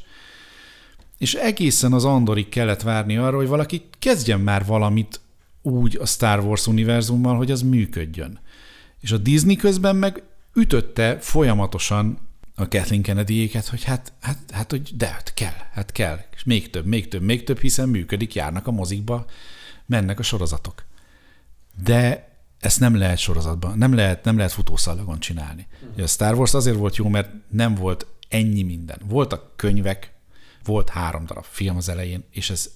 [1.17, 5.19] És egészen az Andorig kellett várni arra, hogy valaki kezdjen már valamit
[5.61, 8.39] úgy a Star Wars univerzummal, hogy az működjön.
[8.99, 10.23] És a Disney közben meg
[10.53, 12.19] ütötte folyamatosan
[12.55, 16.19] a Kathleen kennedy hogy hát, hát, hát, hogy de, hát kell, hát kell.
[16.35, 19.25] És még több, még több, még több, hiszen működik, járnak a mozikba,
[19.85, 20.85] mennek a sorozatok.
[21.83, 22.26] De
[22.59, 25.67] ezt nem lehet sorozatban, nem lehet, nem lehet futószalagon csinálni.
[25.81, 26.03] Uh-huh.
[26.03, 29.01] A Star Wars azért volt jó, mert nem volt ennyi minden.
[29.05, 30.13] Voltak könyvek,
[30.63, 32.69] volt három darab film az elején, és ez,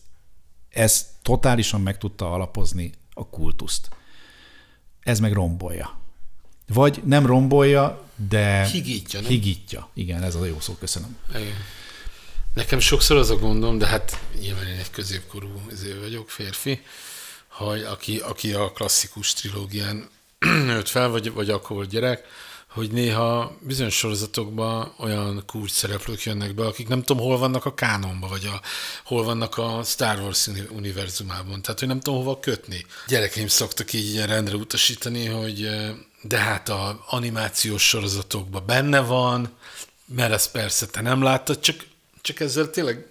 [0.69, 3.89] ez totálisan meg tudta alapozni a kultuszt.
[4.99, 5.99] Ez meg rombolja.
[6.67, 9.29] Vagy nem rombolja, de higítja, nem?
[9.29, 9.89] higítja.
[9.93, 11.17] Igen, ez a jó szó, köszönöm.
[11.29, 11.53] Igen.
[12.53, 16.82] Nekem sokszor az a gondom, de hát nyilván én egy középkorú izé vagyok, férfi,
[17.51, 22.25] hogy aki, aki a klasszikus trilógián nőtt fel, vagy, vagy akkor volt gyerek,
[22.67, 27.73] hogy néha bizonyos sorozatokban olyan kulcs szereplők jönnek be, akik nem tudom, hol vannak a
[27.73, 28.61] kánonban, vagy a,
[29.03, 31.61] hol vannak a Star Wars univerzumában.
[31.61, 32.85] Tehát, hogy nem tudom, hova kötni.
[33.07, 35.69] Gyerekeim szoktak így ilyen rendre utasítani, hogy
[36.21, 39.49] de hát a animációs sorozatokban benne van,
[40.05, 41.85] mert ezt persze te nem láttad, csak,
[42.21, 43.11] csak ezzel tényleg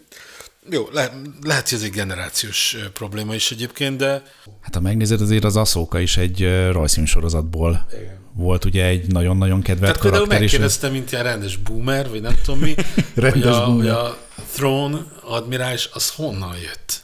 [0.70, 4.22] jó, le, lehet, hogy ez egy generációs probléma is egyébként, de...
[4.60, 8.18] Hát ha megnézed, azért az Aszóka is egy rajzfilm sorozatból Igen.
[8.34, 10.26] volt ugye egy nagyon-nagyon kedvelt Tehát karakter.
[10.26, 12.74] Tehát megkérdeztem, mint ilyen rendes boomer, vagy nem tudom mi,
[13.14, 13.80] rendes hogy, a, boomer.
[13.80, 14.18] hogy a
[14.54, 17.02] Throne admirális az honnan jött?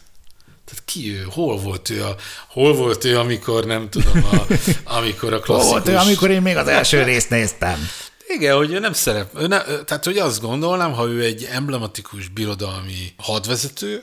[0.65, 1.27] Tehát ki ő?
[1.31, 2.05] Hol volt ő?
[2.05, 2.17] A,
[2.49, 4.47] hol volt ő, amikor nem tudom, a,
[4.99, 5.71] amikor a klasszikus...
[5.71, 7.89] Hol volt ő, amikor én még az első részt néztem?
[8.29, 9.39] Igen, hogy ő nem szerep.
[9.39, 14.03] Ő ne, tehát, hogy azt gondolnám, ha ő egy emblematikus birodalmi hadvezető,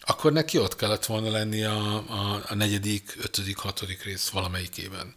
[0.00, 5.14] akkor neki ott kellett volna lenni a, a, a negyedik, ötödik, hatodik rész valamelyikében.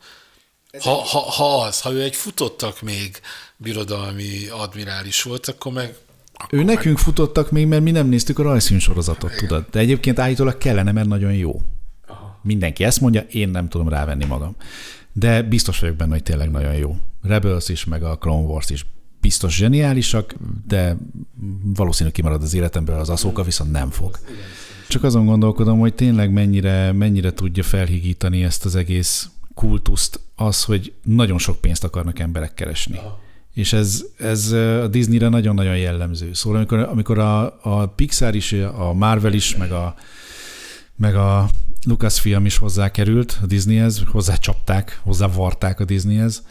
[0.80, 3.22] Ha, ha, ha az, ha ő egy futottak még
[3.58, 5.96] birodalmi admirális volt, akkor meg
[6.34, 6.76] akkor ő meg...
[6.76, 9.66] nekünk futottak még, mert mi nem néztük a rajzfilm sorozatot, tudod.
[9.72, 11.62] De egyébként állítólag kellene, mert nagyon jó.
[12.08, 12.40] Aha.
[12.44, 14.56] Mindenki ezt mondja, én nem tudom rávenni magam.
[15.14, 16.98] De biztos vagyok benne, hogy tényleg nagyon jó.
[17.22, 18.86] Rebels is, meg a Clone Wars is
[19.22, 20.36] biztos zseniálisak,
[20.68, 20.98] de
[21.64, 24.20] valószínűleg kimarad az életemből, az Aszóka viszont nem fog.
[24.88, 30.94] Csak azon gondolkodom, hogy tényleg mennyire, mennyire tudja felhigítani ezt az egész kultuszt az, hogy
[31.04, 33.00] nagyon sok pénzt akarnak emberek keresni.
[33.54, 36.34] És ez, ez a Disneyre nagyon-nagyon jellemző.
[36.34, 39.96] Szóval amikor, amikor a, a Pixar is, a Marvel is, meg a,
[40.96, 41.50] meg a
[41.86, 46.44] Lucasfilm is hozzákerült a Disneyhez, hozzá csapták, hozzá varták a Disneyhez,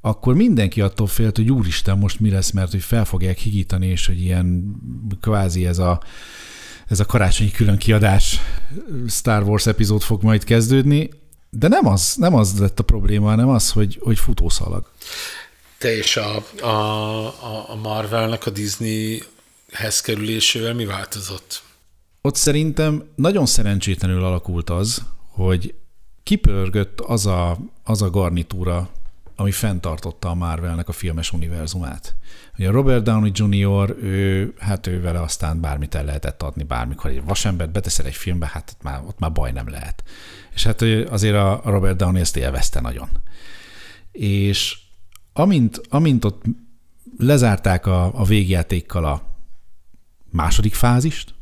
[0.00, 4.06] akkor mindenki attól félt, hogy úristen, most mi lesz, mert hogy fel fogják higítani, és
[4.06, 4.76] hogy ilyen
[5.20, 6.02] kvázi ez a,
[6.88, 8.40] ez a karácsonyi külön kiadás
[9.08, 11.10] Star Wars epizód fog majd kezdődni,
[11.50, 14.90] de nem az, nem az lett a probléma, hanem az, hogy, hogy futószalag.
[15.78, 21.62] Te és a, a, a Marvelnek a Disneyhez kerülésével mi változott?
[22.26, 25.74] Ott szerintem nagyon szerencsétlenül alakult az, hogy
[26.22, 28.88] kipörgött az a, az a garnitúra,
[29.36, 32.16] ami fenntartotta a Marvelnek a filmes univerzumát.
[32.58, 37.24] Ugye Robert Downey Jr., ő, hát ő vele aztán bármit el lehetett adni, bármikor egy
[37.24, 40.04] vasembert beteszel egy filmbe, hát ott már, ott már baj nem lehet.
[40.54, 43.08] És hát azért a Robert Downey ezt élvezte nagyon.
[44.12, 44.78] És
[45.32, 46.42] amint, amint ott
[47.18, 49.22] lezárták a, a végjátékkal a
[50.30, 51.33] második fázist,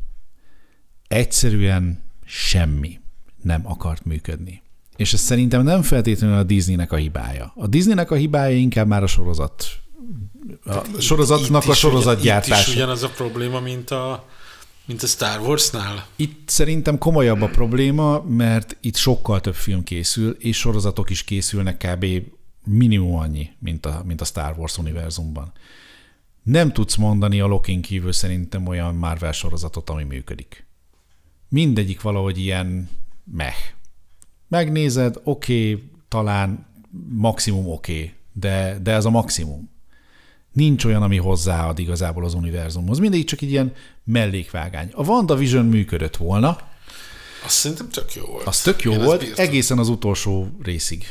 [1.13, 3.01] egyszerűen semmi
[3.43, 4.63] nem akart működni.
[4.97, 7.53] És ez szerintem nem feltétlenül a Disneynek a hibája.
[7.57, 9.65] A Disneynek a hibája inkább már a sorozat.
[10.65, 12.61] A itt, sorozatnak itt a sorozatgyártás.
[12.61, 14.29] Itt is ugyanaz a probléma, mint a,
[14.85, 16.07] mint a Star Warsnál?
[16.17, 21.77] Itt szerintem komolyabb a probléma, mert itt sokkal több film készül, és sorozatok is készülnek
[21.77, 22.07] kb.
[22.65, 25.53] minimum annyi, mint a, mint a Star Wars univerzumban.
[26.43, 30.67] Nem tudsz mondani a Lokin kívül szerintem olyan Marvel sorozatot, ami működik
[31.53, 32.89] mindegyik valahogy ilyen
[33.25, 33.55] meh.
[34.49, 36.67] Megnézed, oké, okay, talán
[37.09, 39.71] maximum oké, okay, de, de ez a maximum.
[40.53, 42.99] Nincs olyan, ami hozzáad igazából az univerzumhoz.
[42.99, 43.73] Mindig csak egy ilyen
[44.05, 44.91] mellékvágány.
[44.93, 46.59] A WandaVision működött volna.
[47.45, 48.47] Azt szerintem tök jó volt.
[48.47, 51.05] Az tök jó Én volt, egészen az utolsó részig.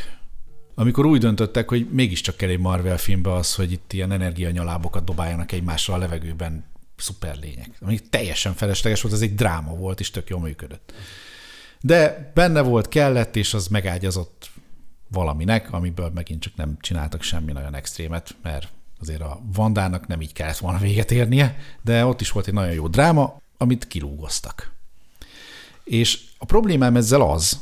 [0.76, 5.52] Amikor úgy döntöttek, hogy mégiscsak kell egy Marvel filmbe az, hogy itt ilyen energianyalábokat dobáljanak
[5.52, 6.66] egymásra a levegőben,
[7.02, 7.70] szuper lények.
[7.80, 10.94] Ami teljesen felesleges volt, ez egy dráma volt, és tök jól működött.
[11.82, 14.50] De benne volt, kellett, és az megágyazott
[15.08, 18.68] valaminek, amiből megint csak nem csináltak semmi nagyon extrémet, mert
[19.00, 22.74] azért a Vandának nem így kellett volna véget érnie, de ott is volt egy nagyon
[22.74, 24.72] jó dráma, amit kilúgoztak.
[25.84, 27.62] És a problémám ezzel az,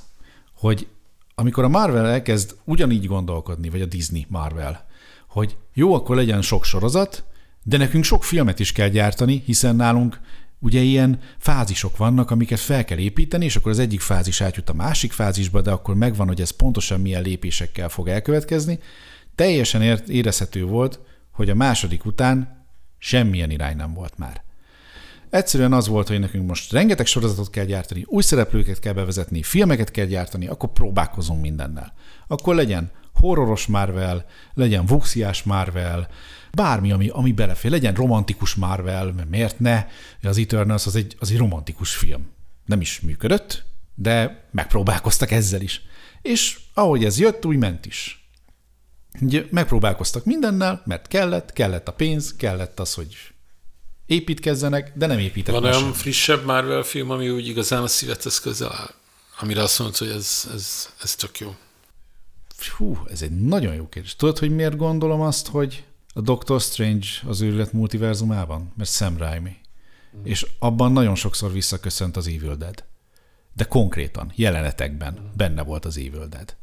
[0.53, 0.87] hogy
[1.35, 4.87] amikor a Marvel elkezd ugyanígy gondolkodni, vagy a Disney Marvel,
[5.27, 7.23] hogy jó, akkor legyen sok sorozat,
[7.69, 10.19] de nekünk sok filmet is kell gyártani, hiszen nálunk
[10.59, 14.73] ugye ilyen fázisok vannak, amiket fel kell építeni, és akkor az egyik fázis átjut a
[14.73, 18.79] másik fázisba, de akkor megvan, hogy ez pontosan milyen lépésekkel fog elkövetkezni.
[19.35, 20.99] Teljesen érezhető volt,
[21.31, 22.65] hogy a második után
[22.97, 24.43] semmilyen irány nem volt már.
[25.29, 29.91] Egyszerűen az volt, hogy nekünk most rengeteg sorozatot kell gyártani, új szereplőket kell bevezetni, filmeket
[29.91, 31.93] kell gyártani, akkor próbálkozunk mindennel.
[32.27, 36.07] Akkor legyen horroros Marvel, legyen vuxiás Marvel,
[36.53, 39.87] bármi, ami, ami belefér, legyen romantikus Marvel, mert miért ne?
[40.23, 42.27] Az Eternals az egy, az egy romantikus film.
[42.65, 45.81] Nem is működött, de megpróbálkoztak ezzel is.
[46.21, 48.29] És ahogy ez jött, úgy ment is.
[49.21, 53.17] Ugye megpróbálkoztak mindennel, mert kellett, kellett a pénz, kellett az, hogy
[54.05, 55.61] építkezzenek, de nem építettek.
[55.61, 55.93] Van olyan sem.
[55.93, 58.93] frissebb Marvel film, ami úgy igazán a szívethez közel áll?
[59.39, 61.55] Amire azt mondod, hogy ez, ez, ez tök jó.
[62.77, 64.15] Hú, ez egy nagyon jó kérdés.
[64.15, 65.83] Tudod, hogy miért gondolom azt, hogy
[66.13, 68.73] a Doctor Strange az őrület multiverzumában?
[68.77, 69.55] Mert Sam Raimi.
[70.17, 70.25] Mm.
[70.25, 72.83] És abban nagyon sokszor visszaköszönt az Evil Dead.
[73.53, 75.25] De konkrétan, jelenetekben mm.
[75.35, 76.55] benne volt az Evil Dead.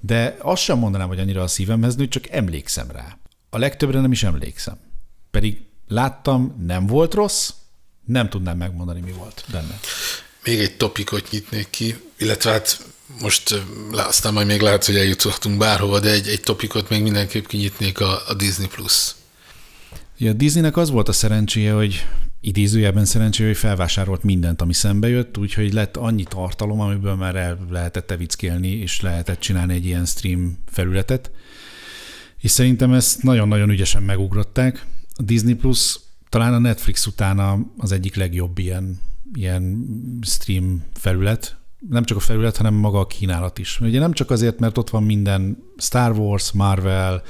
[0.00, 3.18] De azt sem mondanám, hogy annyira a szívemhez nőtt, csak emlékszem rá.
[3.50, 4.78] A legtöbbre nem is emlékszem.
[5.30, 7.50] Pedig láttam, nem volt rossz,
[8.04, 9.80] nem tudnám megmondani, mi volt benne.
[10.44, 16.00] Még egy topikot nyitnék ki, illetve hát most aztán majd még lehet, hogy eljuthatunk bárhova,
[16.00, 18.66] de egy, egy topikot még mindenképp kinyitnék a, a Disney+.
[18.66, 19.14] Plus.
[20.18, 22.06] Ja, a Disneynek az volt a szerencséje, hogy
[22.40, 27.58] idézőjelben szerencséje, hogy felvásárolt mindent, ami szembe jött, úgyhogy lett annyi tartalom, amiből már el
[27.70, 31.30] lehetett evickélni, és lehetett csinálni egy ilyen stream felületet.
[32.40, 34.86] És szerintem ezt nagyon-nagyon ügyesen megugrották.
[35.14, 39.00] A Disney Plus talán a Netflix utána az egyik legjobb ilyen,
[39.34, 39.88] ilyen
[40.22, 41.56] stream felület,
[41.88, 43.80] nem csak a felület, hanem maga a kínálat is.
[43.80, 47.22] Ugye nem csak azért, mert ott van minden Star Wars, Marvel,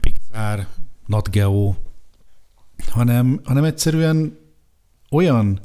[0.00, 0.66] Pixar,
[1.06, 1.74] Not Geo,
[2.90, 4.38] hanem, hanem egyszerűen
[5.10, 5.60] olyan,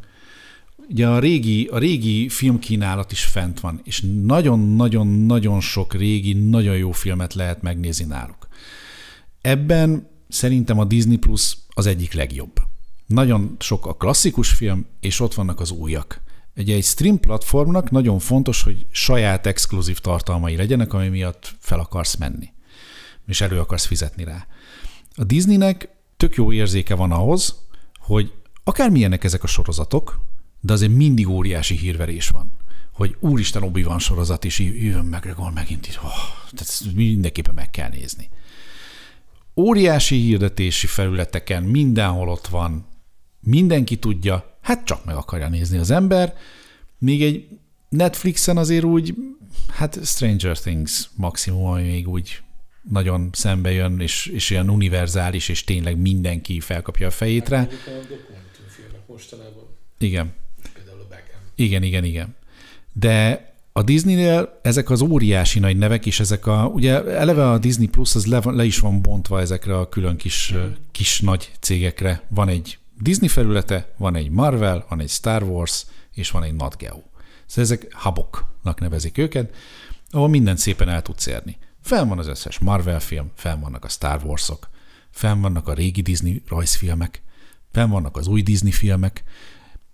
[0.89, 6.91] ugye a régi, a régi filmkínálat is fent van, és nagyon-nagyon-nagyon sok régi, nagyon jó
[6.91, 8.47] filmet lehet megnézni náluk.
[9.41, 12.53] Ebben szerintem a Disney Plus az egyik legjobb.
[13.07, 16.21] Nagyon sok a klasszikus film, és ott vannak az újak.
[16.55, 22.15] Ugye egy stream platformnak nagyon fontos, hogy saját exkluzív tartalmai legyenek, ami miatt fel akarsz
[22.15, 22.49] menni,
[23.27, 24.47] és elő akarsz fizetni rá.
[25.15, 27.55] A Disneynek tök jó érzéke van ahhoz,
[27.99, 28.33] hogy
[28.63, 30.19] akármilyenek ezek a sorozatok,
[30.59, 32.59] de azért mindig óriási hírverés van
[33.01, 35.99] hogy úristen obi van sorozat, és jön McGregor megint itt.
[36.03, 38.29] Oh, tehát mindenképpen meg kell nézni.
[39.55, 42.85] Óriási hirdetési felületeken mindenhol ott van,
[43.43, 46.35] mindenki tudja, hát csak meg akarja nézni az ember,
[46.97, 47.47] még egy
[47.89, 49.15] Netflixen azért úgy,
[49.67, 52.41] hát Stranger Things maximum, ami még úgy
[52.89, 57.67] nagyon szembe jön, és, és ilyen univerzális, és tényleg mindenki felkapja a fejét rá.
[59.07, 59.63] Mostanában.
[59.97, 60.33] Igen.
[61.55, 62.35] Igen, igen, igen.
[62.93, 67.87] De a Disneynél ezek az óriási nagy nevek, és ezek a, ugye eleve a Disney
[67.87, 70.53] Plus az le, le is van bontva ezekre a külön kis,
[70.91, 72.21] kis nagy cégekre.
[72.27, 76.77] Van egy Disney felülete, van egy Marvel, van egy Star Wars, és van egy Nat
[76.77, 77.01] Geo.
[77.45, 79.55] Szóval ezek haboknak nevezik őket,
[80.09, 81.57] ahol mindent szépen el tudsz érni.
[81.81, 84.69] Fel van az összes Marvel film, fel vannak a Star Warsok,
[85.09, 87.21] fel vannak a régi Disney rajzfilmek,
[87.71, 89.23] fel vannak az új Disney filmek,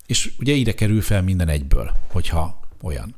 [0.06, 3.16] és ugye ide kerül fel minden egyből, hogyha olyan.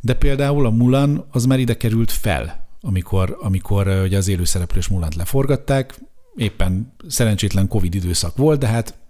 [0.00, 5.14] De például a Mulan az már ide került fel, amikor, amikor ugye az élőszereplős Mulant
[5.14, 5.98] leforgatták,
[6.36, 9.00] éppen szerencsétlen Covid időszak volt, de hát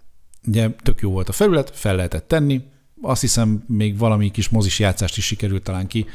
[0.47, 2.61] ugye tök jó volt a felület, fel lehetett tenni,
[3.03, 6.07] azt hiszem még valami kis mozis játszást is sikerült talán ki.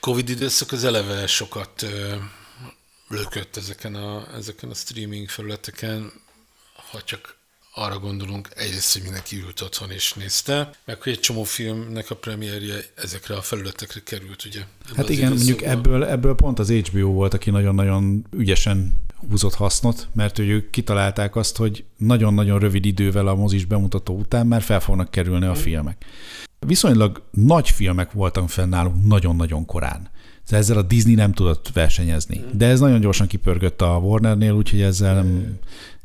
[0.00, 1.86] Covid időszak az eleve sokat
[3.08, 6.12] lökött ezeken a, ezeken a streaming felületeken,
[6.90, 7.36] ha csak
[7.74, 12.16] arra gondolunk egyrészt, hogy mindenki ült otthon és nézte, meg hogy egy csomó filmnek a
[12.16, 14.60] premierje ezekre a felületekre került, ugye?
[14.96, 20.38] Hát igen, mondjuk ebből, ebből pont az HBO volt, aki nagyon-nagyon ügyesen húzott hasznot, mert
[20.38, 25.46] ők kitalálták azt, hogy nagyon-nagyon rövid idővel a mozis bemutató után már fel fognak kerülni
[25.46, 26.04] a filmek.
[26.66, 30.10] Viszonylag nagy filmek voltak fennállunk nagyon-nagyon korán.
[30.48, 32.44] Ezzel a Disney nem tudott versenyezni.
[32.52, 35.58] De ez nagyon gyorsan kipörgött a Warnernél, úgyhogy ezzel, nem,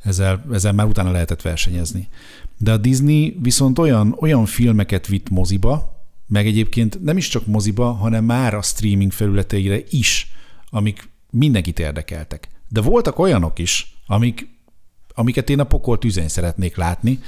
[0.03, 2.07] ezzel, ezzel már utána lehetett versenyezni.
[2.57, 5.95] De a Disney viszont olyan, olyan filmeket vitt moziba,
[6.27, 10.31] meg egyébként nem is csak moziba, hanem már a streaming felületeire is,
[10.69, 12.49] amik mindenkit érdekeltek.
[12.67, 14.47] De voltak olyanok is, amik,
[15.13, 17.19] amiket én a pokol tüzén szeretnék látni.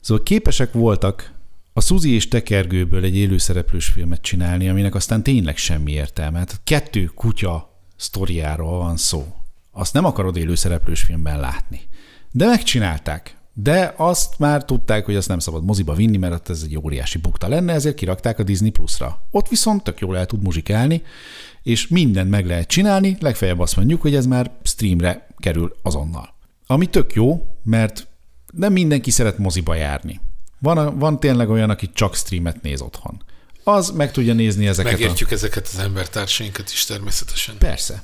[0.00, 1.32] Szóval képesek voltak
[1.72, 6.38] a Suzi és Tekergőből egy élőszereplős filmet csinálni, aminek aztán tényleg semmi értelme.
[6.38, 9.34] Hát kettő kutya sztoriáról van szó.
[9.70, 11.80] Azt nem akarod élőszereplős filmben látni.
[12.30, 13.36] De megcsinálták.
[13.54, 17.48] De azt már tudták, hogy azt nem szabad moziba vinni, mert ez egy óriási bukta
[17.48, 19.26] lenne, ezért kirakták a Disney Plus-ra.
[19.30, 21.02] Ott viszont tök jól el tud muzsikálni,
[21.62, 26.34] és mindent meg lehet csinálni, legfeljebb azt mondjuk, hogy ez már streamre kerül azonnal.
[26.66, 28.06] Ami tök jó, mert
[28.52, 30.20] nem mindenki szeret moziba járni.
[30.58, 33.22] Van, van tényleg olyan, aki csak streamet néz otthon.
[33.64, 34.92] Az meg tudja nézni ezeket.
[34.92, 35.34] Megértjük a...
[35.34, 37.58] ezeket az embertársainkat is természetesen.
[37.58, 38.02] Persze.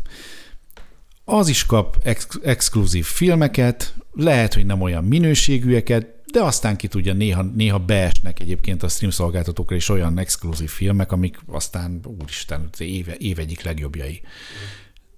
[1.25, 7.13] Az is kap ex- exkluzív filmeket, lehet, hogy nem olyan minőségűeket, de aztán ki tudja,
[7.13, 13.15] néha, néha beesnek egyébként a stream szolgáltatókra is olyan exkluzív filmek, amik aztán, úristen, éve,
[13.15, 14.21] év egyik legjobbjai.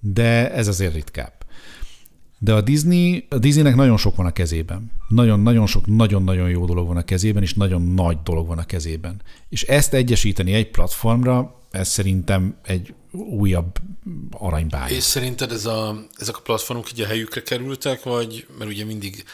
[0.01, 1.33] De ez azért ritkább.
[2.39, 4.93] De a Disney, a Disneynek nagyon sok van a kezében.
[5.09, 9.23] Nagyon-nagyon sok, nagyon-nagyon jó dolog van a kezében, és nagyon nagy dolog van a kezében.
[9.49, 13.79] És ezt egyesíteni egy platformra, ez szerintem egy újabb
[14.31, 14.95] aranybája.
[14.95, 19.25] És szerinted ez a, ezek a platformok így a helyükre kerültek, vagy mert ugye mindig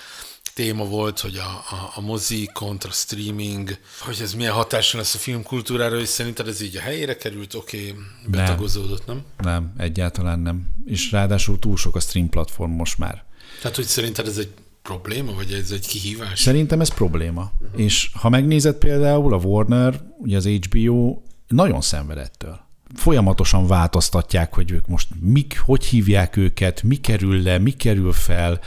[0.57, 5.19] téma volt, hogy a, a, a mozi kontra streaming, hogy ez milyen hatással lesz a
[5.19, 9.23] filmkultúrára, és szerinted ez így a helyére került, oké, okay, betagozódott, nem?
[9.39, 10.69] Nem, egyáltalán nem.
[10.85, 13.25] És ráadásul túl sok a stream platform most már.
[13.61, 14.51] Tehát, hogy szerinted ez egy
[14.83, 16.41] probléma, vagy ez egy kihívás?
[16.41, 17.53] Szerintem ez probléma.
[17.61, 17.81] Uh-huh.
[17.81, 24.87] És ha megnézed például a Warner, ugye az HBO nagyon szenvedettől folyamatosan változtatják, hogy ők
[24.87, 28.61] most mik, hogy hívják őket, mi kerül le, mi kerül fel.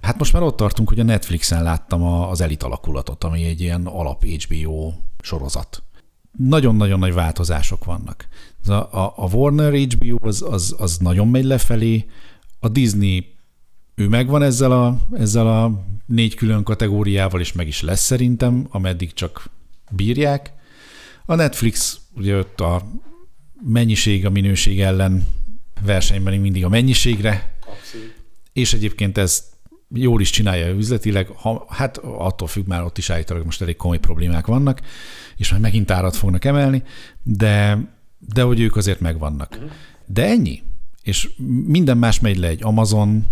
[0.00, 3.86] Hát most már ott tartunk, hogy a Netflixen láttam az Elit alakulatot, ami egy ilyen
[3.86, 5.82] alap HBO sorozat.
[6.38, 8.26] Nagyon-nagyon nagy változások vannak.
[8.66, 12.06] A, a, a Warner HBO az, az, az nagyon megy lefelé,
[12.60, 13.34] a Disney
[13.94, 19.12] ő megvan ezzel a, ezzel a négy külön kategóriával, és meg is lesz szerintem, ameddig
[19.12, 19.50] csak
[19.90, 20.52] bírják.
[21.26, 22.82] A Netflix ugye ott a
[23.66, 25.26] mennyiség a minőség ellen
[25.82, 27.54] versenyben mindig a mennyiségre.
[27.60, 28.14] Abszolút.
[28.52, 29.44] És egyébként ez
[29.94, 33.98] jól is csinálja üzletileg, ha, hát attól függ már ott is állítólag most elég komoly
[33.98, 34.80] problémák vannak,
[35.36, 36.82] és majd megint árat fognak emelni,
[37.22, 37.78] de,
[38.18, 39.52] de hogy ők azért megvannak.
[39.54, 39.70] Uh-huh.
[40.06, 40.62] De ennyi.
[41.02, 41.28] És
[41.66, 43.26] minden más megy le egy Amazon,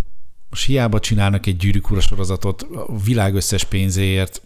[0.51, 4.43] most hiába csinálnak egy gyűrűk sorozatot a világ összes pénzéért,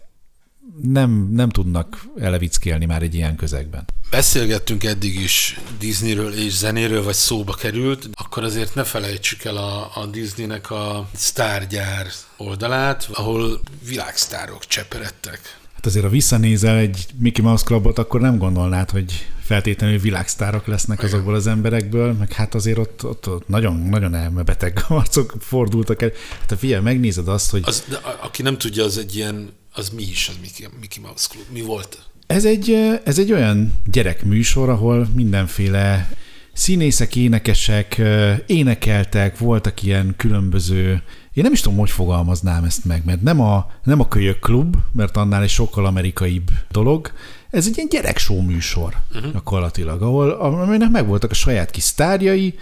[0.83, 3.85] nem, nem tudnak elevickélni már egy ilyen közegben.
[4.11, 9.91] Beszélgettünk eddig is Disneyről és zenéről, vagy szóba került, akkor azért ne felejtsük el a,
[9.95, 12.07] a Disneynek a sztárgyár
[12.37, 15.59] oldalát, ahol világsztárok cseperedtek.
[15.75, 20.99] Hát azért, ha visszanézel egy Mickey Mouse Clubot, akkor nem gondolnád, hogy feltétlenül világsztárok lesznek
[20.99, 21.11] Igen.
[21.11, 26.11] azokból az emberekből, meg hát azért ott, ott, ott nagyon, nagyon elmebeteg arcok fordultak el.
[26.41, 27.63] Hát a figyelj, megnézed azt, hogy...
[27.65, 31.29] Az, de, aki nem tudja, az egy ilyen, az mi is az Mickey, Mickey Mouse
[31.31, 31.45] Club?
[31.53, 31.99] Mi volt?
[32.27, 32.71] Ez egy,
[33.05, 36.11] ez egy olyan gyerekműsor, ahol mindenféle
[36.53, 38.03] színészek, énekesek
[38.47, 41.03] énekeltek, voltak ilyen különböző
[41.37, 44.77] én nem is tudom, hogy fogalmaznám ezt meg, mert nem a, nem a kölyök klub,
[44.93, 47.13] mert annál egy sokkal amerikaibb dolog.
[47.51, 49.33] Ez egy ilyen gyerekshow műsor uh-huh.
[49.33, 52.55] gyakorlatilag, ahol aminek megvoltak a saját kis sztárjai,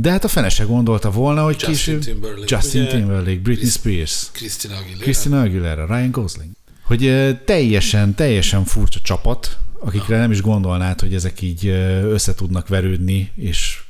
[0.00, 2.00] de hát a fene se gondolta volna, hogy Justin később...
[2.00, 2.90] Timberlake, Justin ugye?
[2.90, 5.02] Timberlake, Britney Chris, Spears, Christina Aguilera.
[5.02, 6.50] Christina Aguilera, Ryan Gosling.
[6.82, 11.66] Hogy teljesen, teljesen furcsa csapat, akikre nem is gondolnád, hogy ezek így
[12.04, 13.82] össze tudnak verődni és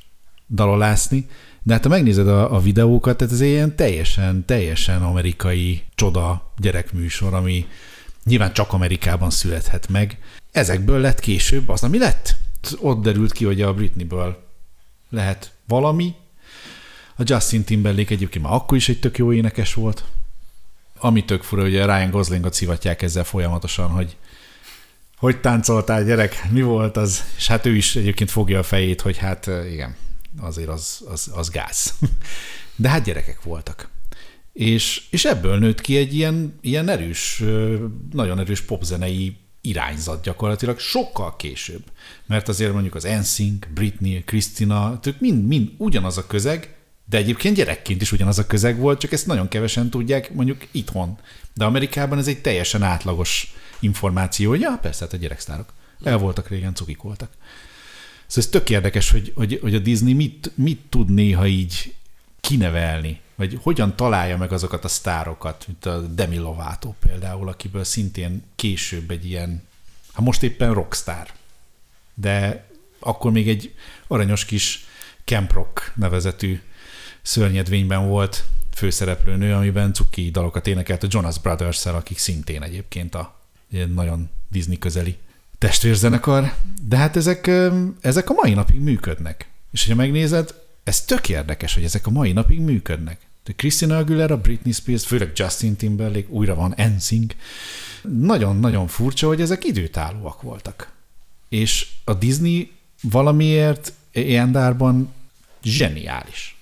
[0.48, 1.26] dalolászni.
[1.62, 7.34] De hát ha megnézed a, a videókat, tehát ez ilyen teljesen, teljesen amerikai csoda gyerekműsor,
[7.34, 7.66] ami
[8.24, 10.18] nyilván csak Amerikában születhet meg.
[10.52, 12.36] Ezekből lett később az, ami lett.
[12.80, 14.48] Ott derült ki, hogy a Britneyből
[15.10, 16.14] lehet valami.
[17.16, 20.04] A Justin Timberlake egyébként már akkor is egy tök jó énekes volt.
[20.98, 24.16] Ami tök fura, a Ryan Goslingot szivatják ezzel folyamatosan, hogy
[25.16, 27.24] hogy táncoltál gyerek, mi volt az?
[27.36, 29.96] És hát ő is egyébként fogja a fejét, hogy hát igen,
[30.40, 31.94] azért az, az, az gáz.
[32.76, 33.88] De hát gyerekek voltak.
[34.52, 37.42] És, és ebből nőtt ki egy ilyen, ilyen erős,
[38.12, 41.82] nagyon erős popzenei irányzat gyakorlatilag sokkal később.
[42.26, 47.56] Mert azért mondjuk az NSYNC, Britney, Christina, ők mind, mind ugyanaz a közeg, de egyébként
[47.56, 51.18] gyerekként is ugyanaz a közeg volt, csak ezt nagyon kevesen tudják mondjuk itthon.
[51.54, 55.72] De Amerikában ez egy teljesen átlagos információ, hogy ja, persze, hát a gyereksztárok.
[56.02, 57.30] El voltak régen, cukik voltak.
[58.26, 61.94] Szóval ez tök érdekes, hogy, hogy, hogy a Disney mit, mit tud néha így
[62.40, 68.42] kinevelni, vagy hogyan találja meg azokat a sztárokat, mint a Demi Lovato például, akiből szintén
[68.56, 69.62] később egy ilyen,
[70.12, 71.28] ha most éppen rockstar,
[72.14, 72.66] de
[72.98, 73.74] akkor még egy
[74.06, 74.84] aranyos kis
[75.24, 76.60] Camp Rock nevezetű
[77.22, 83.38] szörnyedvényben volt főszereplőnő, amiben cuki dalokat énekelt a Jonas brothers akik szintén egyébként a
[83.94, 85.18] nagyon Disney közeli
[85.58, 87.50] testvérzenekar, de hát ezek,
[88.00, 89.48] ezek a mai napig működnek.
[89.72, 93.20] És ha megnézed, ez tök érdekes, hogy ezek a mai napig működnek.
[93.44, 97.34] De Christina Aguilera, Britney Spears, főleg Justin Timberlake, újra van NSYNC.
[98.02, 100.92] Nagyon-nagyon furcsa, hogy ezek időtállóak voltak.
[101.48, 102.72] És a Disney
[103.02, 105.12] valamiért ilyen dárban
[105.62, 106.56] zseniális.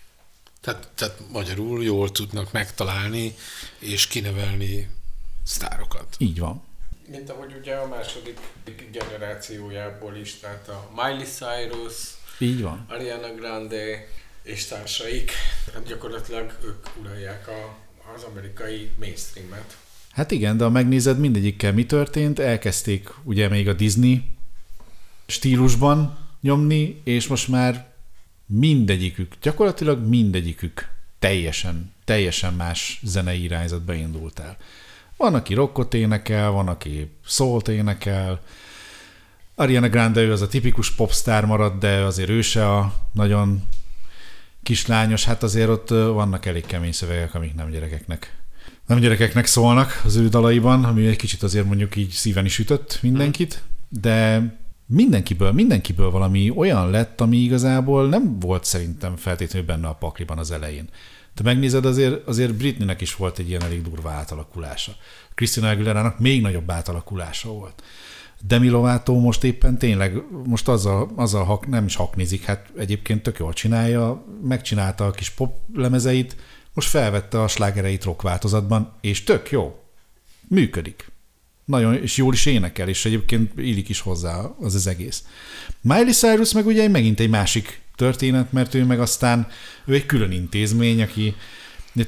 [0.60, 3.34] Tehát, tehát magyarul jól tudnak megtalálni
[3.78, 4.90] és kinevelni
[5.44, 6.16] sztárokat.
[6.18, 6.62] Így van.
[7.10, 8.38] Mint ahogy ugye a második
[8.92, 12.86] generációjából is, tehát a Miley Cyrus, így van.
[12.88, 14.06] Ariana Grande
[14.42, 15.32] és társaik,
[15.74, 17.76] hát gyakorlatilag ők uralják a,
[18.14, 19.76] az amerikai mainstreamet.
[20.10, 24.24] Hát igen, de ha megnézed mindegyikkel mi történt, elkezdték ugye még a Disney
[25.26, 27.86] stílusban nyomni, és most már
[28.46, 34.56] mindegyikük, gyakorlatilag mindegyikük teljesen, teljesen más zenei irányzatba indult el.
[35.16, 38.40] Van, aki rockot énekel, van, aki szólt énekel,
[39.60, 43.62] Ariana Grande ő az a tipikus popstar marad, de azért ő se a nagyon
[44.62, 48.36] kislányos, hát azért ott vannak elég kemény szövegek, amik nem gyerekeknek
[48.86, 52.98] nem gyerekeknek szólnak az ő dalaiban, ami egy kicsit azért mondjuk így szíven is ütött
[53.02, 54.42] mindenkit, de
[54.86, 60.50] mindenkiből, mindenkiből valami olyan lett, ami igazából nem volt szerintem feltétlenül benne a pakliban az
[60.50, 60.88] elején.
[61.34, 64.92] Te megnézed, azért, azért Britneynek is volt egy ilyen elég durva átalakulása.
[65.34, 67.82] Christina aguilera még nagyobb átalakulása volt.
[68.46, 73.38] Demi Lovato most éppen tényleg, most azzal, azzal hak, nem is haknizik, hát egyébként tök
[73.38, 76.36] jól csinálja, megcsinálta a kis pop lemezeit,
[76.72, 79.82] most felvette a slágereit rock változatban, és tök jó.
[80.48, 81.10] Működik.
[81.64, 85.24] Nagyon, és jól is énekel, és egyébként illik is hozzá az az egész.
[85.80, 89.48] Miley Cyrus meg ugye megint egy másik történet, mert ő meg aztán,
[89.84, 91.34] ő egy külön intézmény, aki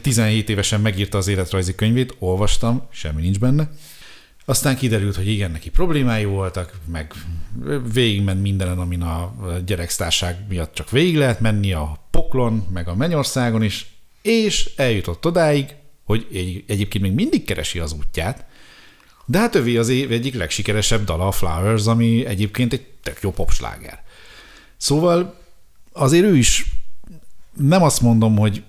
[0.02, 3.70] 17 évesen megírta az életrajzi könyvét, olvastam, semmi nincs benne,
[4.50, 7.12] aztán kiderült, hogy igen, neki problémái voltak, meg
[7.92, 9.34] végigment mindenen, amin a
[9.66, 13.86] gyereksztárság miatt csak végig lehet menni, a poklon, meg a mennyországon is,
[14.22, 15.74] és eljutott odáig,
[16.04, 18.46] hogy egy, egyébként még mindig keresi az útját,
[19.26, 23.32] de hát övé az év egyik legsikeresebb dala a Flowers, ami egyébként egy tök jó
[23.32, 24.02] popsláger.
[24.76, 25.40] Szóval
[25.92, 26.66] azért ő is
[27.56, 28.62] nem azt mondom, hogy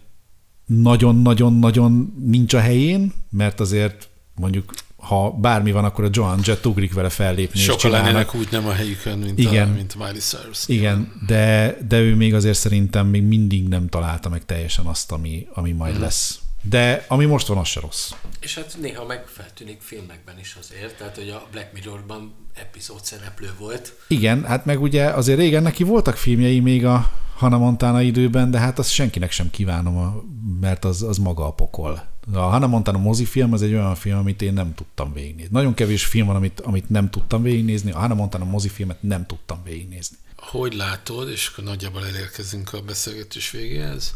[0.65, 6.93] nagyon-nagyon-nagyon nincs a helyén, mert azért mondjuk ha bármi van, akkor a Joan Jett ugrik
[6.93, 7.59] vele fellépni.
[7.59, 10.67] Sokan lennének úgy nem a helyükön, mint, igen, a, mint Miley Cyrus.
[10.67, 15.47] Igen, de, de ő még azért szerintem még mindig nem találta meg teljesen azt, ami,
[15.53, 16.01] ami majd mm.
[16.01, 16.39] lesz.
[16.61, 18.11] De ami most van, az se rossz.
[18.39, 23.49] És hát néha meg feltűnik filmekben is azért, tehát hogy a Black Mirrorban epizód szereplő
[23.59, 23.93] volt.
[24.07, 28.59] Igen, hát meg ugye azért régen neki voltak filmjei még a Hannah Montana időben, de
[28.59, 30.23] hát azt senkinek sem kívánom,
[30.59, 32.10] mert az, az maga a pokol.
[32.33, 35.51] A Hannah Montana mozifilm az egy olyan film, amit én nem tudtam végignézni.
[35.51, 37.91] Nagyon kevés film van, amit, amit nem tudtam végignézni.
[37.91, 40.17] A Hannah Montana mozifilmet nem tudtam végignézni.
[40.37, 44.15] Hogy látod, és akkor nagyjából elérkezünk a beszélgetés végéhez,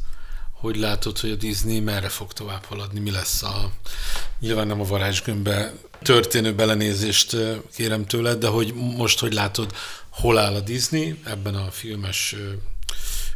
[0.52, 3.72] hogy látod, hogy a Disney merre fog tovább haladni, mi lesz a,
[4.40, 7.38] nyilván nem a varázsgömbbe történő belenézést
[7.74, 9.74] kérem tőled, de hogy most, hogy látod,
[10.10, 12.36] hol áll a Disney ebben a filmes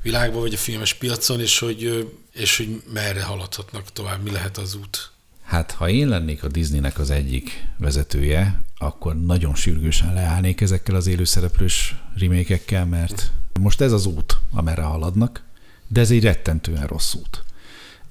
[0.01, 4.75] világban, vagy a filmes piacon, és hogy, és hogy merre haladhatnak tovább, mi lehet az
[4.75, 5.11] út?
[5.43, 11.07] Hát, ha én lennék a Disneynek az egyik vezetője, akkor nagyon sürgősen leállnék ezekkel az
[11.07, 15.43] élőszereplős remékekkel, mert most ez az út, amerre haladnak,
[15.87, 17.43] de ez egy rettentően rossz út.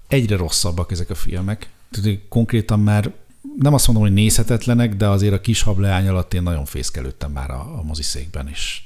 [0.09, 1.69] Egyre rosszabbak ezek a filmek.
[2.29, 3.13] Konkrétan már
[3.59, 7.51] nem azt mondom, hogy nézhetetlenek, de azért a kis hableány alatt én nagyon fészkelődtem már
[7.51, 8.83] a, a moziszékben, és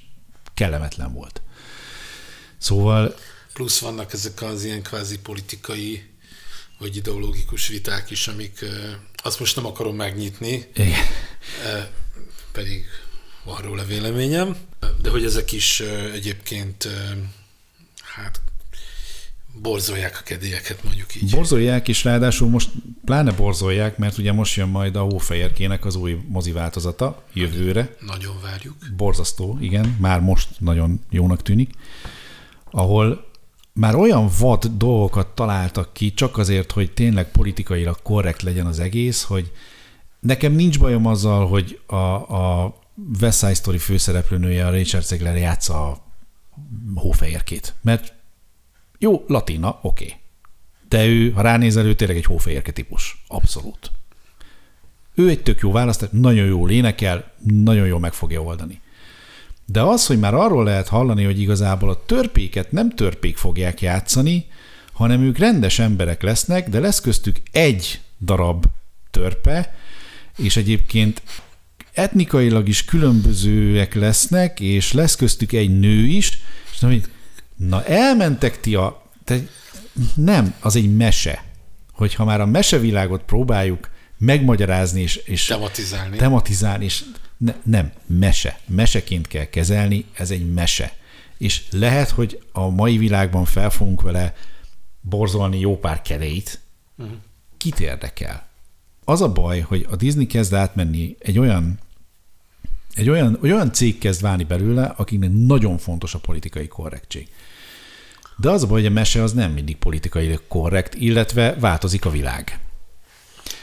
[0.55, 1.43] kellemetlen volt.
[2.59, 3.15] Szóval...
[3.53, 6.11] Plusz vannak ezek az ilyen kvázi politikai
[6.79, 8.65] vagy ideológikus viták is, amik
[9.23, 11.01] azt most nem akarom megnyitni, Igen.
[12.53, 12.85] pedig
[13.45, 14.57] van róla véleményem,
[15.03, 15.81] de hogy ezek is
[16.13, 16.89] egyébként
[18.03, 18.41] hát
[19.61, 21.31] Borzolják a kedélyeket, mondjuk így.
[21.31, 22.71] Borzolják, és ráadásul most
[23.05, 27.97] pláne borzolják, mert ugye most jön majd a Hófehérkének az új mozi változata jövőre.
[28.01, 28.77] Nagyon várjuk.
[28.97, 31.71] Borzasztó, igen, már most nagyon jónak tűnik,
[32.71, 33.31] ahol
[33.73, 39.23] már olyan vad dolgokat találtak ki, csak azért, hogy tényleg politikailag korrekt legyen az egész,
[39.23, 39.53] hogy
[40.21, 42.75] nekem nincs bajom azzal, hogy a, a
[43.21, 46.03] West Story főszereplőnője, a Richard Zegler játsza a
[46.95, 48.15] hófehérkét, mert
[48.99, 50.05] jó, latina, oké.
[50.05, 50.17] Okay.
[50.89, 53.25] De ő, ha ránézel, ő tényleg egy hófehérke típus.
[53.29, 53.91] Abszolút.
[55.15, 58.81] Ő egy tök jó választás, nagyon jó énekel, nagyon jól meg fogja oldani.
[59.67, 64.47] De az, hogy már arról lehet hallani, hogy igazából a törpéket nem törpék fogják játszani,
[64.93, 68.65] hanem ők rendes emberek lesznek, de lesz köztük egy darab
[69.11, 69.75] törpe,
[70.37, 71.23] és egyébként
[71.93, 76.43] etnikailag is különbözőek lesznek, és lesz köztük egy nő is,
[76.73, 76.91] és na,
[77.57, 79.03] na elmentek ti a...
[79.25, 79.39] Te,
[80.15, 81.45] nem, az egy mese.
[81.93, 83.91] Hogyha már a mesevilágot próbáljuk
[84.25, 86.17] megmagyarázni és, és tematizálni.
[86.17, 87.05] tematizálni, és
[87.37, 88.61] ne, nem, mese.
[88.67, 90.97] Meseként kell kezelni, ez egy mese.
[91.39, 94.35] És lehet, hogy a mai világban fel fogunk vele
[95.01, 96.61] borzolni jó pár kereit.
[96.97, 97.17] Uh-huh.
[97.57, 98.47] Kit érdekel?
[99.05, 101.79] Az a baj, hogy a Disney kezd átmenni egy olyan
[102.95, 107.29] egy olyan, olyan cég kezd válni belőle, akiknek nagyon fontos a politikai korrektség.
[108.37, 112.11] De az a baj, hogy a mese az nem mindig politikai korrekt, illetve változik a
[112.11, 112.61] világ.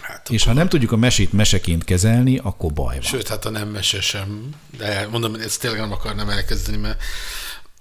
[0.01, 3.03] Hát, és ha nem tudjuk a mesét meseként kezelni, akkor baj van.
[3.03, 4.49] Sőt, hát a nem mese sem.
[4.77, 7.01] De mondom, ezt tényleg nem akarnám elkezdeni, mert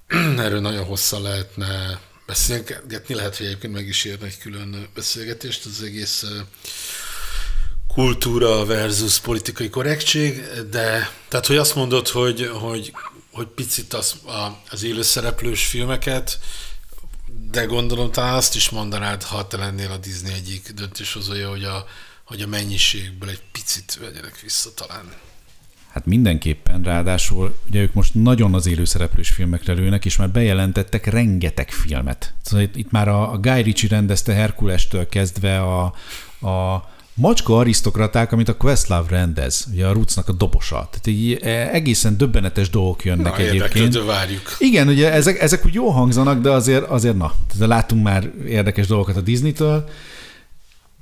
[0.45, 3.15] erről nagyon hosszan lehetne beszélgetni.
[3.15, 6.25] Lehet, hogy egyébként meg is érne egy külön beszélgetést az egész
[7.95, 12.93] kultúra versus politikai korrektség, de tehát, hogy azt mondod, hogy, hogy,
[13.33, 16.39] hogy picit az, a, az élőszereplős filmeket,
[17.51, 21.85] de gondolom talán azt is mondanád, ha te lennél a Disney egyik döntéshozója, hogy a,
[22.25, 25.13] hogy a mennyiségből egy picit vegyenek vissza talán.
[25.93, 31.71] Hát mindenképpen, ráadásul ugye ők most nagyon az élőszereplős filmekre lőnek, és már bejelentettek rengeteg
[31.71, 32.35] filmet.
[32.43, 35.85] Szóval itt, itt már a, a Guy Ritchie rendezte Herkulestől kezdve a,
[36.49, 36.89] a
[37.19, 40.75] macska arisztokraták, amit a Questlove rendez, ugye a Rucnak a dobosa.
[40.91, 44.05] Tehát így e, egészen döbbenetes dolgok jönnek na, egyébként.
[44.05, 44.57] várjuk.
[44.59, 48.87] Igen, ugye ezek, ezek úgy jó hangzanak, de azért, azért na, de látunk már érdekes
[48.87, 49.89] dolgokat a Disney-től.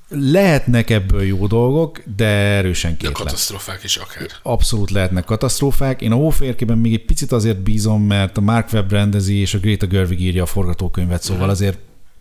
[0.08, 3.12] Lehetnek ebből jó dolgok, de erősen kétlen.
[3.12, 4.26] De katasztrófák is akár.
[4.42, 6.00] Abszolút lehetnek katasztrófák.
[6.00, 9.58] Én a Hóférkében még egy picit azért bízom, mert a Mark Webb rendezi, és a
[9.58, 11.52] Greta Gerwig írja a forgatókönyvet, szóval uh-huh.
[11.52, 11.78] azért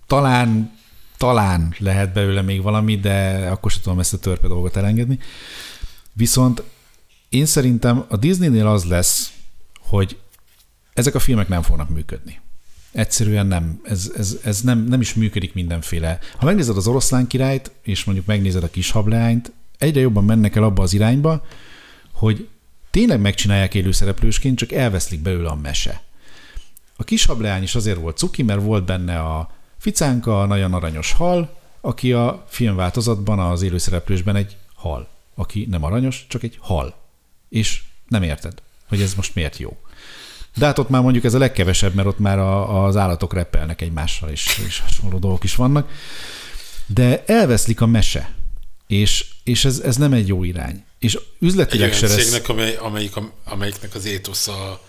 [0.08, 0.75] talán
[1.26, 5.20] talán lehet belőle még valami, de akkor sem tudom ezt a törpe dolgot elengedni.
[6.14, 6.64] Viszont
[7.30, 9.32] én szerintem a Disneynél az lesz,
[9.80, 10.18] hogy
[10.94, 12.40] ezek a filmek nem fognak működni.
[12.92, 13.80] Egyszerűen nem.
[13.84, 16.20] Ez, ez, ez nem, nem is működik mindenféle.
[16.38, 20.64] Ha megnézed az oroszlán királyt, és mondjuk megnézed a kis hableányt, egyre jobban mennek el
[20.64, 21.46] abba az irányba,
[22.12, 22.48] hogy
[22.92, 26.02] tényleg megcsinálják élőszereplősként, csak elveszlik belőle a mese.
[26.96, 29.54] A kis hableány is azért volt cuki, mert volt benne a,
[29.86, 36.26] Ficánka a nagyon aranyos hal, aki a filmváltozatban, az élőszereplősben egy hal, aki nem aranyos,
[36.30, 36.96] csak egy hal.
[37.50, 38.54] És nem érted,
[38.88, 39.78] hogy ez most miért jó.
[40.56, 43.82] De hát ott már mondjuk ez a legkevesebb, mert ott már a, az állatok reppelnek
[43.82, 45.90] egymással, és, és hasonló dolgok is vannak.
[46.86, 48.34] De elveszlik a mese,
[48.88, 50.84] és, és ez, ez nem egy jó irány.
[51.00, 52.24] És üzletileg egy se lesz...
[52.24, 53.14] cégnek, amely, amelyik,
[53.44, 54.82] amelyiknek az étosza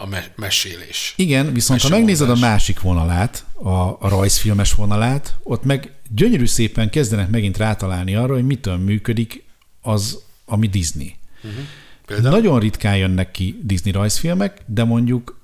[0.00, 1.14] a me- mesélés.
[1.16, 6.90] Igen, viszont ha megnézed a másik vonalát, a, a rajzfilmes vonalát, ott meg gyönyörű szépen
[6.90, 9.44] kezdenek megint rátalálni arra, hogy mitől működik
[9.80, 11.16] az, ami Disney.
[11.42, 12.30] Uh-huh.
[12.30, 15.40] Nagyon ritkán jönnek ki Disney rajzfilmek, de mondjuk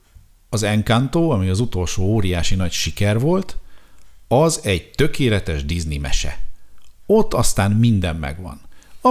[0.49, 3.57] az Encanto, ami az utolsó óriási nagy siker volt,
[4.29, 6.39] az egy tökéletes Disney mese.
[7.07, 8.61] Ott aztán minden megvan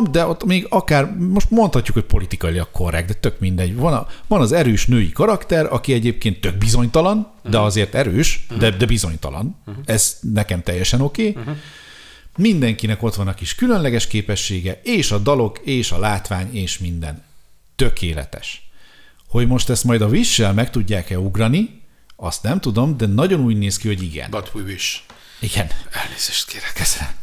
[0.01, 3.75] de ott még akár, most mondhatjuk, hogy politikailag korrekt, de tök mindegy.
[3.75, 7.51] Van, a, van az erős női karakter, aki egyébként tök bizonytalan, uh-huh.
[7.51, 8.59] de azért erős, uh-huh.
[8.59, 9.55] de, de bizonytalan.
[9.65, 9.83] Uh-huh.
[9.87, 11.29] Ez nekem teljesen oké.
[11.29, 11.41] Okay.
[11.41, 11.57] Uh-huh.
[12.37, 17.23] Mindenkinek ott van a kis különleges képessége, és a dalok, és a látvány, és minden.
[17.75, 18.69] Tökéletes.
[19.27, 21.81] Hogy most ezt majd a wish meg tudják-e ugrani,
[22.15, 24.29] azt nem tudom, de nagyon úgy néz ki, hogy igen.
[24.29, 24.99] But we wish.
[25.39, 25.67] Igen.
[25.91, 26.73] Elnézést kérek.
[26.73, 27.13] Köszönöm.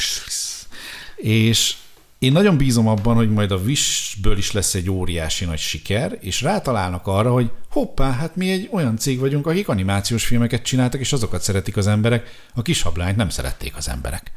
[1.17, 1.75] És
[2.21, 6.41] én nagyon bízom abban, hogy majd a Wish-ből is lesz egy óriási nagy siker, és
[6.41, 11.13] rátalálnak arra, hogy hoppá, hát mi egy olyan cég vagyunk, akik animációs filmeket csináltak, és
[11.13, 14.33] azokat szeretik az emberek, a kis hablányt nem szerették az emberek.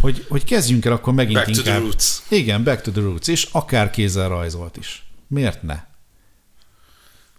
[0.00, 1.64] Hogy, hogy kezdjünk el akkor megint back inkább...
[1.64, 2.04] To the roots.
[2.28, 5.06] Igen, back to the roots, és akár kézzel rajzolt is.
[5.26, 5.84] Miért ne?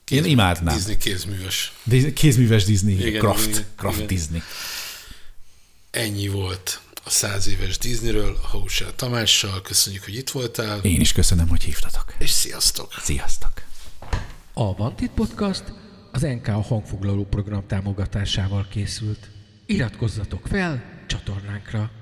[0.03, 0.75] Kéz, Én imádnám.
[0.75, 1.73] Disney kézműves.
[2.13, 4.07] Kézműves Disney, igen, Craft, igen, Craft igen.
[4.07, 4.41] Disney.
[5.91, 9.61] ennyi volt a száz éves Disneyről, a Hausel Tamással.
[9.61, 10.79] Köszönjük, hogy itt voltál.
[10.79, 12.13] Én is köszönöm, hogy hívtatok.
[12.17, 12.93] És sziasztok!
[13.01, 13.51] Sziasztok!
[14.53, 15.63] A Vantit Podcast
[16.11, 19.29] az NK a hangfoglaló program támogatásával készült.
[19.65, 21.98] Iratkozzatok fel csatornánkra!